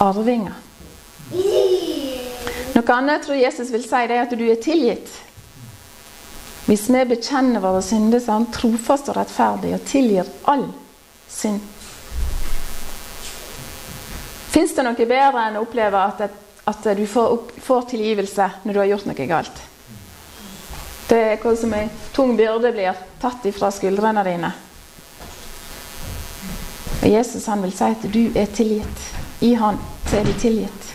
Arvinger. 0.00 0.54
Noe 2.78 2.94
annet 2.94 3.16
jeg 3.16 3.24
tror 3.24 3.40
Jesus 3.42 3.72
vil 3.74 3.82
si, 3.84 4.04
det 4.06 4.16
er 4.16 4.22
at 4.22 4.36
du 4.38 4.44
er 4.46 4.60
tilgitt. 4.62 5.10
Hvis 6.68 6.86
vi 6.92 7.02
bekjenner 7.10 7.64
våre 7.64 7.82
synder, 7.82 8.20
så 8.20 8.30
er 8.30 8.38
han 8.38 8.52
trofast 8.54 9.10
og 9.10 9.18
rettferdig 9.18 9.74
og 9.74 9.84
tilgir 9.88 10.28
all 10.48 10.68
synd. 11.28 11.60
Fins 14.58 14.72
det 14.74 14.82
noe 14.82 15.04
bedre 15.06 15.42
enn 15.46 15.54
å 15.54 15.60
oppleve 15.62 15.98
at, 16.02 16.22
at 16.66 16.86
du 16.98 17.04
får, 17.06 17.26
opp, 17.30 17.50
får, 17.62 17.84
tilgivelse 17.92 18.46
når 18.64 18.74
du 18.74 18.78
har 18.80 18.88
gjort 18.90 19.04
noe 19.06 19.26
galt? 19.30 19.60
Det 21.06 21.18
er 21.28 21.36
hva 21.38 21.52
som 21.54 21.76
en 21.78 21.92
tung 22.10 22.32
byrde 22.34 22.72
blir 22.74 22.98
tatt 23.22 23.46
ifra 23.46 23.70
skuldrene 23.70 24.24
dine. 24.26 24.50
Og 26.96 27.06
Jesus 27.06 27.46
han 27.46 27.62
vil 27.62 27.76
si 27.78 27.86
at 27.86 28.08
du 28.10 28.34
er 28.34 28.50
tilgitt. 28.50 29.06
I 29.46 29.52
Han 29.62 29.78
så 30.08 30.18
er 30.18 30.26
du 30.26 30.34
tilgitt. 30.42 30.90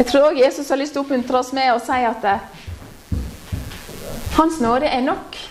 Jeg 0.00 0.08
tror 0.10 0.32
òg 0.32 0.42
Jesus 0.42 0.74
har 0.74 0.82
lyst 0.82 0.98
til 0.98 1.04
å 1.04 1.06
oppmuntre 1.06 1.44
oss 1.44 1.54
med 1.54 1.70
å 1.76 1.78
si 1.78 2.02
at 2.10 2.26
det, 2.26 2.40
Hans 4.34 4.58
nåde 4.58 4.90
er 4.90 5.06
nok. 5.06 5.44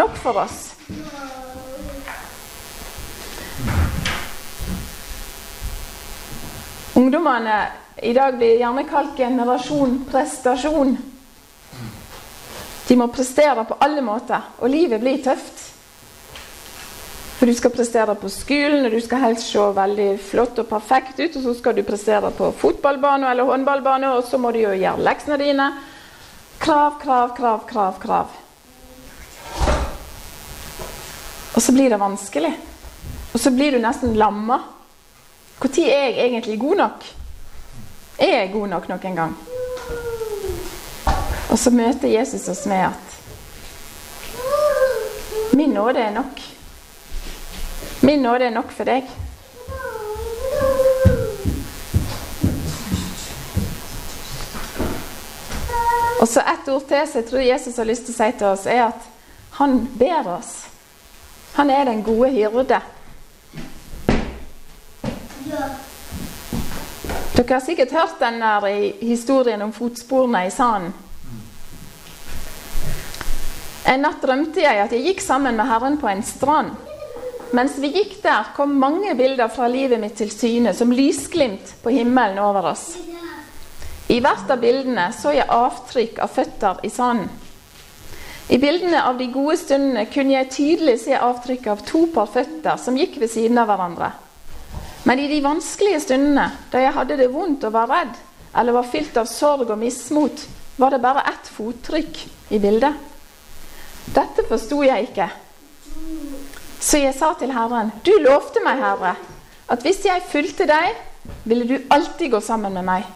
Nok 0.00 0.16
for 0.24 0.46
oss. 0.48 0.70
Ungdommene 7.12 7.66
i 7.96 8.12
dag 8.16 8.38
blir 8.38 8.54
gjerne 8.56 8.86
kalt 8.88 9.18
generasjon 9.20 9.98
prestasjon. 10.08 10.94
De 12.88 12.96
må 12.96 13.08
prestere 13.12 13.66
på 13.68 13.76
alle 13.84 14.00
måter, 14.00 14.46
og 14.56 14.72
livet 14.72 15.02
blir 15.02 15.20
tøft. 15.20 15.60
For 17.36 17.44
du 17.44 17.52
skal 17.52 17.74
prestere 17.76 18.16
på 18.16 18.32
skolen, 18.32 18.88
og 18.88 18.96
du 18.96 19.04
skal 19.04 19.26
helst 19.26 19.52
se 19.52 19.68
veldig 19.76 20.08
flott 20.24 20.64
og 20.64 20.70
perfekt 20.72 21.20
ut. 21.20 21.36
Og 21.36 21.44
så 21.50 21.56
skal 21.60 21.76
du 21.76 21.84
prestere 21.84 22.32
på 22.32 22.48
fotballbane 22.64 23.28
eller 23.28 23.52
håndballbane, 23.52 24.16
og 24.16 24.24
så 24.24 24.40
må 24.40 24.56
du 24.56 24.62
jo 24.62 24.72
gjøre 24.72 25.04
leksene 25.04 25.42
dine. 25.44 25.70
Krav, 26.64 26.96
krav, 27.04 27.36
krav, 27.36 27.66
krav, 27.68 28.00
krav. 28.00 28.36
Og 31.52 31.60
så 31.60 31.76
blir 31.76 31.92
det 31.92 32.00
vanskelig. 32.00 32.56
Og 33.34 33.42
så 33.42 33.52
blir 33.52 33.76
du 33.76 33.84
nesten 33.84 34.16
lamma. 34.16 34.62
Når 35.60 35.78
er 35.78 36.08
jeg 36.08 36.14
egentlig 36.18 36.60
god 36.60 36.76
nok? 36.76 37.04
Er 38.18 38.38
jeg 38.38 38.52
god 38.52 38.68
nok 38.68 38.88
noen 38.88 39.16
gang? 39.16 39.36
Og 41.50 41.58
så 41.58 41.70
møter 41.70 42.08
Jesus 42.08 42.48
oss 42.48 42.66
med 42.66 42.76
at 42.76 43.12
min 45.52 45.70
nåde 45.70 46.00
er 46.00 46.12
nok. 46.12 46.40
Min 48.02 48.22
nåde 48.22 48.44
er 48.44 48.50
nok 48.50 48.72
for 48.72 48.84
deg. 48.84 49.04
Og 56.20 56.28
så 56.28 56.40
ett 56.40 56.68
ord 56.68 56.84
til 56.88 57.06
som 57.06 57.20
jeg 57.20 57.28
tror 57.28 57.40
Jesus 57.42 57.76
har 57.76 57.84
lyst 57.84 58.04
til 58.06 58.14
å 58.14 58.16
si 58.16 58.30
til 58.38 58.46
oss, 58.46 58.66
er 58.66 58.84
at 58.86 59.06
han 59.58 59.80
ber 59.98 60.28
oss. 60.38 60.52
Han 61.58 61.70
er 61.70 61.84
den 61.84 62.04
gode 62.06 62.30
hyrde. 62.30 62.78
Dere 67.32 67.54
har 67.54 67.60
sikkert 67.60 67.92
hørt 67.92 68.20
den 68.20 68.40
der 68.40 68.66
historien 69.00 69.62
om 69.62 69.72
fotsporene 69.72 70.46
i 70.46 70.52
sanden. 70.52 70.92
En 73.92 74.00
natt 74.00 74.22
drømte 74.22 74.62
jeg 74.62 74.78
at 74.78 74.92
jeg 74.94 75.04
gikk 75.10 75.20
sammen 75.20 75.58
med 75.58 75.68
Herren 75.68 75.98
på 76.00 76.08
en 76.08 76.22
strand. 76.24 76.76
Mens 77.52 77.74
vi 77.82 77.90
gikk 77.92 78.14
der, 78.22 78.54
kom 78.56 78.72
mange 78.80 79.12
bilder 79.18 79.50
fra 79.52 79.66
livet 79.68 80.00
mitt 80.00 80.14
til 80.16 80.30
syne, 80.32 80.72
som 80.72 80.94
lysglimt 80.94 81.74
på 81.82 81.92
himmelen 81.92 82.40
over 82.40 82.70
oss. 82.70 82.94
I 84.08 84.20
hvert 84.24 84.48
av 84.48 84.62
bildene 84.62 85.10
så 85.12 85.34
jeg 85.36 85.50
avtrykk 85.52 86.22
av 86.24 86.32
føtter 86.32 86.80
i 86.86 86.92
sanden. 86.92 87.28
I 88.52 88.58
bildene 88.60 89.02
av 89.04 89.20
de 89.20 89.28
gode 89.32 89.58
stundene 89.60 90.06
kunne 90.12 90.38
jeg 90.38 90.52
tydelig 90.52 90.98
se 91.04 91.16
avtrykk 91.16 91.68
av 91.72 91.84
to 91.88 92.06
par 92.14 92.28
føtter 92.32 92.80
som 92.80 92.96
gikk 92.96 93.18
ved 93.20 93.32
siden 93.32 93.60
av 93.60 93.68
hverandre. 93.70 94.10
Men 95.04 95.18
i 95.18 95.28
de 95.28 95.40
vanskelige 95.42 96.00
stundene, 96.04 96.50
da 96.70 96.82
jeg 96.82 96.94
hadde 96.94 97.18
det 97.18 97.30
vondt 97.32 97.64
og 97.66 97.74
var 97.74 97.90
redd, 97.90 98.18
eller 98.58 98.76
var 98.76 98.90
fylt 98.90 99.16
av 99.18 99.30
sorg 99.30 99.70
og 99.70 99.78
mismot, 99.80 100.44
var 100.76 100.94
det 100.94 101.02
bare 101.02 101.24
ett 101.32 101.48
fottrykk 101.56 102.20
i 102.54 102.60
bildet. 102.62 102.94
Dette 104.14 104.44
forsto 104.48 104.82
jeg 104.86 105.08
ikke. 105.10 105.28
Så 106.82 106.98
jeg 106.98 107.14
sa 107.14 107.32
til 107.38 107.52
Herren, 107.54 107.92
du 108.02 108.12
lovte 108.22 108.62
meg, 108.64 108.80
Herre, 108.82 109.14
at 109.70 109.82
hvis 109.86 110.02
jeg 110.06 110.24
fulgte 110.30 110.66
deg, 110.70 110.96
ville 111.46 111.66
du 111.66 111.76
alltid 111.94 112.32
gå 112.32 112.40
sammen 112.42 112.74
med 112.74 112.86
meg. 112.86 113.06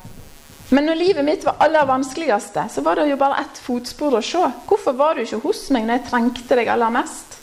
Men 0.70 0.88
når 0.88 0.98
livet 0.98 1.26
mitt 1.26 1.44
var 1.46 1.60
aller 1.62 1.86
vanskeligste, 1.86 2.66
så 2.70 2.82
var 2.82 2.98
det 2.98 3.08
jo 3.10 3.18
bare 3.20 3.42
ett 3.44 3.58
fotspor 3.62 4.18
å 4.18 4.22
se. 4.24 4.42
Hvorfor 4.66 4.96
var 4.98 5.14
du 5.14 5.22
ikke 5.22 5.42
hos 5.44 5.68
meg 5.74 5.86
når 5.86 6.00
jeg 6.00 6.08
trengte 6.10 6.58
deg 6.58 6.70
aller 6.70 6.94
mest? 6.94 7.36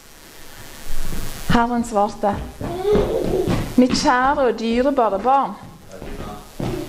Herren 1.53 1.85
svarte, 1.87 2.33
mitt 3.75 3.95
kjære 3.97 4.49
og 4.49 4.59
dyrebare 4.59 5.19
barn. 5.23 5.55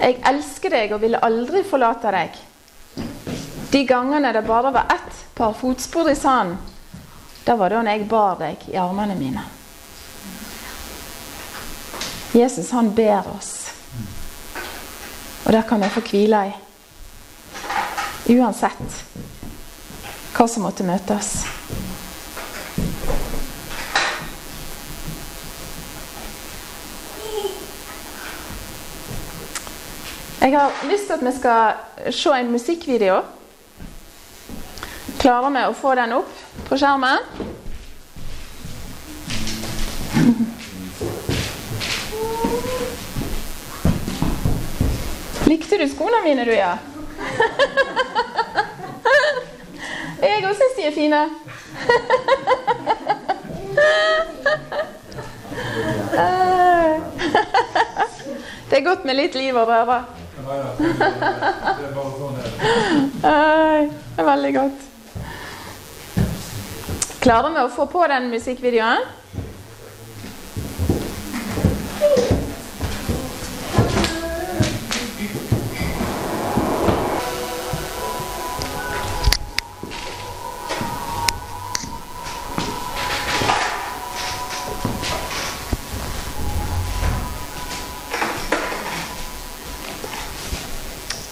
Jeg 0.01 0.21
elsker 0.29 0.75
deg 0.75 0.93
og 0.93 1.01
vil 1.05 1.17
aldri 1.17 1.63
forlate 1.67 2.13
deg. 2.13 2.37
De 3.73 3.83
gangene 3.89 4.33
det 4.33 4.45
bare 4.47 4.73
var 4.75 4.93
ett 4.93 5.21
par 5.35 5.55
fotspor 5.59 6.11
i 6.11 6.15
sanden, 6.15 6.59
da 7.45 7.57
var 7.57 7.71
det 7.71 7.83
da 7.85 7.95
jeg 7.95 8.09
bar 8.09 8.39
deg 8.39 8.69
i 8.71 8.77
armene 8.81 9.17
mine. 9.19 9.43
Jesus, 12.35 12.71
han 12.71 12.91
ber 12.95 13.27
oss. 13.31 13.51
Og 15.45 15.53
det 15.53 15.65
kan 15.69 15.83
vi 15.83 15.91
få 15.93 16.03
hvile 16.09 16.41
i. 16.49 16.55
Uansett 18.35 19.03
hva 20.35 20.47
som 20.51 20.65
måtte 20.67 20.87
møte 20.87 21.15
oss. 21.15 21.45
Jeg 30.45 30.53
har 30.61 30.73
lyst 30.91 31.07
til 31.07 31.13
at 31.13 31.23
vi 31.25 31.31
skal 31.39 31.73
se 32.13 32.31
en 32.37 32.51
musikkvideo. 32.53 33.15
Klarer 35.21 35.53
vi 35.55 35.61
å 35.65 35.73
få 35.73 35.95
den 35.97 36.11
opp 36.13 36.33
på 36.69 36.77
skjermen? 36.77 37.17
Likte 45.49 45.79
du 45.81 45.87
skoene 45.89 46.21
mine, 46.27 46.45
du, 46.45 46.53
ja? 46.53 46.75
Jeg 50.21 50.45
òg 50.45 50.53
syns 50.61 50.77
de 50.77 50.85
er 50.91 50.99
fine. 50.99 51.23
Det 58.69 58.77
er 58.83 58.85
godt 58.91 59.09
med 59.09 59.17
litt 59.17 59.41
liv 59.41 59.57
og 59.57 59.73
røre. 59.73 60.03
Det 63.25 64.21
er 64.21 64.27
veldig 64.27 64.53
godt. 64.55 64.81
Klarer 67.25 67.55
vi 67.55 67.61
å 67.63 67.71
få 67.73 67.87
på 67.89 68.03
den 68.13 68.29
musikkvideoen? 68.33 69.07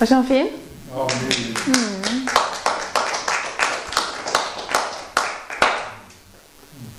Var 0.03 0.07
ikke 0.07 0.15
han 0.15 0.27
fin? 0.27 0.47
Mm. 1.67 2.29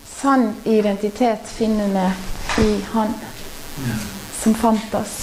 Sann 0.06 0.56
identitet 0.63 1.39
finner 1.46 1.88
vi 2.58 2.63
i 2.63 2.86
Han 2.94 3.12
som 4.39 4.56
fant 4.56 4.96
oss. 4.96 5.18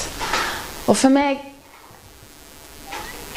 Og 0.92 0.92
for 0.92 1.08
meg 1.08 1.40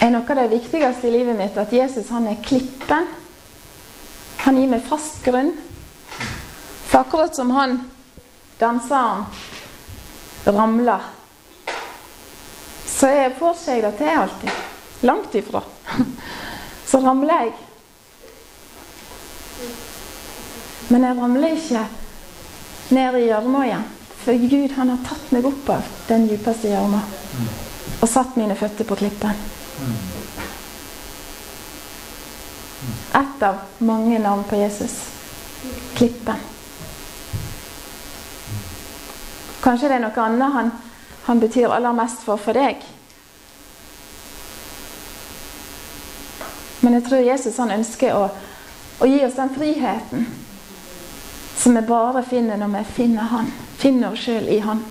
er 0.04 0.12
noe 0.12 0.28
av 0.28 0.42
det 0.42 0.50
viktigste 0.58 1.08
i 1.08 1.16
livet 1.16 1.40
mitt 1.40 1.64
at 1.64 1.72
Jesus 1.72 2.12
han 2.12 2.28
er 2.28 2.44
klippen. 2.44 3.08
Han 4.44 4.60
gir 4.60 4.76
meg 4.76 4.84
fast 4.92 5.24
grunn. 5.24 5.56
For 6.92 7.06
akkurat 7.06 7.32
som 7.40 7.56
han 7.56 7.80
danseren 8.60 9.24
ramla 10.52 11.00
så 13.04 13.72
jeg 13.76 13.82
det 13.84 13.92
til 13.98 14.08
alltid. 14.08 14.50
Langt 15.04 15.36
ifra. 15.36 15.60
Så 16.88 17.00
ramler 17.04 17.42
jeg. 17.42 17.52
Men 20.88 21.04
jeg 21.04 21.18
ramler 21.18 21.56
ikke 21.58 21.82
ned 22.96 23.18
i 23.20 23.26
gjørma 23.26 23.66
igjen. 23.66 23.84
For 24.24 24.46
Gud 24.54 24.76
han 24.78 24.94
har 24.94 25.02
tatt 25.04 25.34
meg 25.36 25.50
opp 25.50 25.72
av 25.74 25.90
den 26.08 26.30
djupeste 26.30 26.72
gjørma 26.72 27.02
og 28.00 28.08
satt 28.08 28.38
mine 28.40 28.56
føtter 28.56 28.88
på 28.88 28.96
klippen. 29.02 29.44
Ett 33.20 33.44
av 33.44 33.60
mange 33.84 34.20
navn 34.24 34.48
på 34.48 34.62
Jesus. 34.64 34.96
Klippen. 36.00 36.40
Kanskje 39.64 39.92
det 39.92 40.00
er 40.00 40.06
noe 40.08 40.26
annet 40.30 40.56
han, 40.56 40.74
han 41.28 41.40
betyr 41.40 41.72
aller 41.72 41.96
mest 41.96 42.24
for 42.24 42.40
for 42.40 42.56
deg. 42.56 42.84
Men 46.84 46.98
jeg 46.98 47.06
tror 47.08 47.22
Jesus 47.24 47.58
han 47.64 47.72
ønsker 47.72 48.16
å, 48.18 48.26
å 49.00 49.08
gi 49.08 49.22
oss 49.24 49.38
den 49.40 49.54
friheten 49.56 50.26
som 51.58 51.78
vi 51.78 51.82
bare 51.88 52.24
finner 52.28 52.60
når 52.60 52.74
vi 52.74 52.84
finner 52.98 53.30
Han. 53.32 53.48
Finner 53.80 54.12
oss 54.12 54.26
sjøl 54.26 54.50
i 54.52 54.58
Han. 54.66 54.82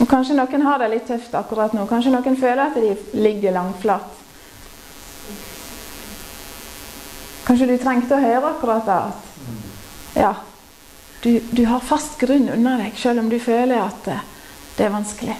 Og 0.00 0.08
Kanskje 0.08 0.38
noen 0.38 0.64
har 0.64 0.80
det 0.80 0.88
litt 0.94 1.06
tøft 1.10 1.36
akkurat 1.36 1.76
nå. 1.76 1.84
Kanskje 1.90 2.14
noen 2.14 2.40
føler 2.40 2.64
at 2.64 2.80
de 2.80 2.96
ligger 3.20 3.52
langflat. 3.58 4.08
Kanskje 7.44 7.68
du 7.74 7.76
trengte 7.76 8.16
å 8.16 8.24
høre 8.24 8.56
akkurat 8.56 8.88
det. 8.88 8.98
At 9.12 10.18
ja, 10.24 10.34
du, 11.22 11.32
du 11.52 11.64
har 11.68 11.84
fast 11.84 12.16
grunn 12.24 12.48
under 12.48 12.80
deg, 12.86 12.96
selv 12.96 13.20
om 13.20 13.28
du 13.28 13.36
føler 13.42 13.84
at 13.84 14.14
det 14.78 14.86
er 14.88 14.94
vanskelig. 14.96 15.36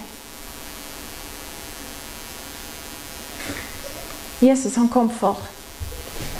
Jesus 4.43 4.75
han 4.75 4.89
kom 4.91 5.09
for 5.09 5.39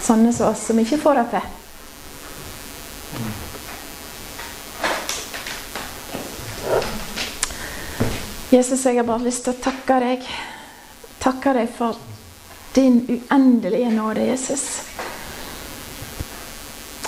sånne 0.03 0.33
som 0.35 0.51
oss, 0.51 0.65
som 0.67 0.79
ikke 0.79 0.99
får 0.99 1.21
det 1.21 1.27
til. 1.31 1.51
Jesus, 8.53 8.85
jeg 8.85 8.99
har 8.99 9.07
bare 9.07 9.25
lyst 9.25 9.47
til 9.47 9.55
å 9.55 9.61
takke 9.63 9.95
deg. 10.03 10.27
Takke 11.23 11.53
deg 11.57 11.71
for 11.73 11.97
din 12.75 12.99
uendelige 13.07 13.89
nåde, 13.93 14.27
Jesus. 14.27 14.65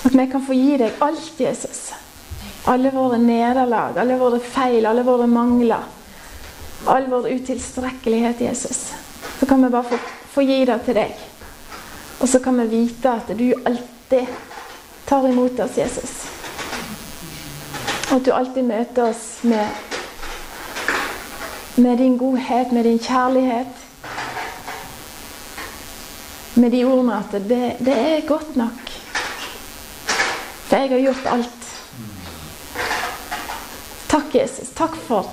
At 0.02 0.14
vi 0.14 0.26
kan 0.32 0.42
få 0.42 0.56
gi 0.56 0.80
deg 0.80 0.98
alt, 1.04 1.38
Jesus. 1.38 1.92
Alle 2.66 2.90
våre 2.90 3.18
nederlag, 3.22 3.98
alle 3.98 4.18
våre 4.18 4.40
feil, 4.42 4.86
alle 4.86 5.04
våre 5.06 5.28
mangler. 5.30 5.86
All 6.90 7.06
vår 7.10 7.28
utilstrekkelighet, 7.28 8.40
Jesus. 8.40 8.92
Så 9.38 9.46
kan 9.46 9.62
vi 9.62 9.70
bare 9.70 9.84
få, 9.92 9.98
få 10.36 10.44
gi 10.44 10.64
det 10.68 10.76
til 10.84 10.98
deg. 10.98 11.20
Og 12.20 12.28
så 12.28 12.42
kan 12.44 12.58
vi 12.60 12.66
vite 12.68 13.08
at 13.08 13.30
du 13.38 13.46
alltid 13.64 14.28
tar 15.08 15.28
imot 15.28 15.60
oss, 15.64 15.78
Jesus. 15.80 16.12
Og 18.10 18.18
at 18.18 18.26
du 18.26 18.32
alltid 18.36 18.68
møter 18.68 19.08
oss 19.08 19.24
med, 19.48 19.64
med 21.80 21.96
din 22.02 22.18
godhet, 22.20 22.72
med 22.72 22.84
din 22.84 23.00
kjærlighet. 23.00 23.82
Med 26.56 26.72
de 26.72 26.84
ordene 26.84 27.16
at 27.16 27.40
det, 27.48 27.76
det 27.80 27.96
er 27.96 28.28
godt 28.28 28.56
nok. 28.60 28.94
For 30.68 30.76
jeg 30.76 30.92
har 30.92 31.04
gjort 31.08 31.32
alt. 31.32 31.68
Takk, 34.08 34.34
Jesus. 34.34 34.72
Takk 34.76 34.96
for 35.08 35.32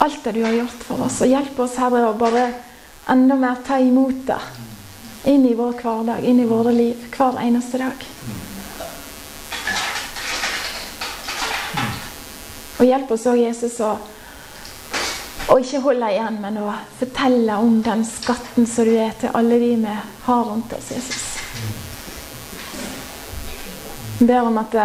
alt 0.00 0.24
det 0.24 0.36
du 0.36 0.44
har 0.44 0.60
gjort 0.60 0.90
for 0.90 1.08
oss. 1.08 1.22
Og 1.24 1.32
hjelp 1.32 1.64
oss, 1.64 1.80
Herre, 1.80 2.10
å 2.10 2.18
bare 2.20 2.50
enda 3.10 3.36
mer 3.36 3.62
ta 3.66 3.78
imot 3.78 4.26
det 4.26 4.40
inn 5.24 5.46
i 5.46 5.54
vår 5.54 5.72
hverdag, 5.82 6.24
inn 6.24 6.40
i 6.40 6.46
våre 6.48 6.72
liv, 6.72 6.96
hver 7.16 7.40
eneste 7.42 7.80
dag. 7.82 8.06
Og 12.80 12.86
hjelp 12.88 13.10
oss 13.12 13.26
òg, 13.28 13.42
Jesus, 13.42 13.76
å, 13.84 13.90
å 15.52 15.58
ikke 15.60 15.82
holde 15.84 16.08
igjen, 16.14 16.38
men 16.40 16.56
å 16.62 16.70
fortelle 16.96 17.58
om 17.60 17.82
den 17.84 18.06
skatten 18.08 18.68
som 18.70 18.88
du 18.88 18.94
er 18.96 19.12
til 19.20 19.36
alle 19.36 19.60
de 19.60 19.74
vi 19.82 19.98
har 20.24 20.48
rundt 20.48 20.72
oss, 20.78 20.88
Jesus. 20.94 21.26
Jeg 24.20 24.28
ber 24.28 24.48
om 24.48 24.56
at 24.60 24.78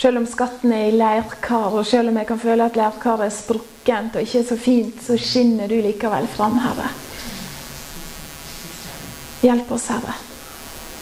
selv 0.00 0.22
om 0.22 0.26
skatten 0.28 0.72
er 0.72 0.88
i 0.88 0.96
leirkar, 0.96 1.76
og 1.76 1.84
selv 1.88 2.12
om 2.12 2.16
jeg 2.20 2.28
kan 2.30 2.40
føle 2.40 2.64
at 2.64 2.80
leirkaret 2.80 3.28
er 3.28 3.36
sprukkent 3.36 4.16
og 4.16 4.24
ikke 4.24 4.46
så 4.48 4.56
fint, 4.60 5.04
så 5.04 5.20
skinner 5.20 5.68
du 5.68 5.76
likevel 5.84 6.28
fram, 6.32 6.56
Herre. 6.64 6.88
Hjelp 9.42 9.72
oss, 9.74 9.88
Herre, 9.90 10.14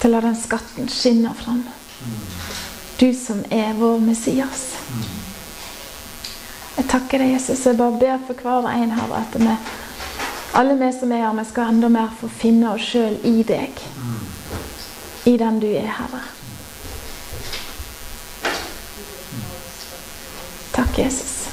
til 0.00 0.08
å 0.08 0.14
la 0.14 0.20
den 0.24 0.36
skatten 0.38 0.88
skinne 0.88 1.34
fram. 1.36 1.60
Du 2.96 3.10
som 3.16 3.42
er 3.52 3.74
vår 3.76 4.00
Messias. 4.00 4.62
Jeg 6.78 6.88
takker 6.88 7.20
deg, 7.20 7.34
Jesus. 7.34 7.66
Jeg 7.66 7.76
bare 7.76 8.00
ber 8.00 8.22
for 8.24 8.40
hver 8.40 8.70
en, 8.72 8.94
Herre, 8.96 9.20
at 9.20 9.36
vi, 9.36 9.58
alle 10.56 10.78
vi 10.80 10.88
som 10.96 11.12
er 11.12 11.26
her, 11.26 11.36
vi 11.36 11.44
skal 11.50 11.74
enda 11.74 11.92
mer 11.92 12.08
få 12.16 12.32
finne 12.32 12.72
oss 12.72 12.88
sjøl 12.94 13.20
i 13.28 13.42
deg. 13.44 13.84
I 15.28 15.36
den 15.36 15.60
du 15.60 15.68
er, 15.68 15.92
Herre. 16.00 16.24
Takk, 20.72 20.96
Jesus. 20.96 21.49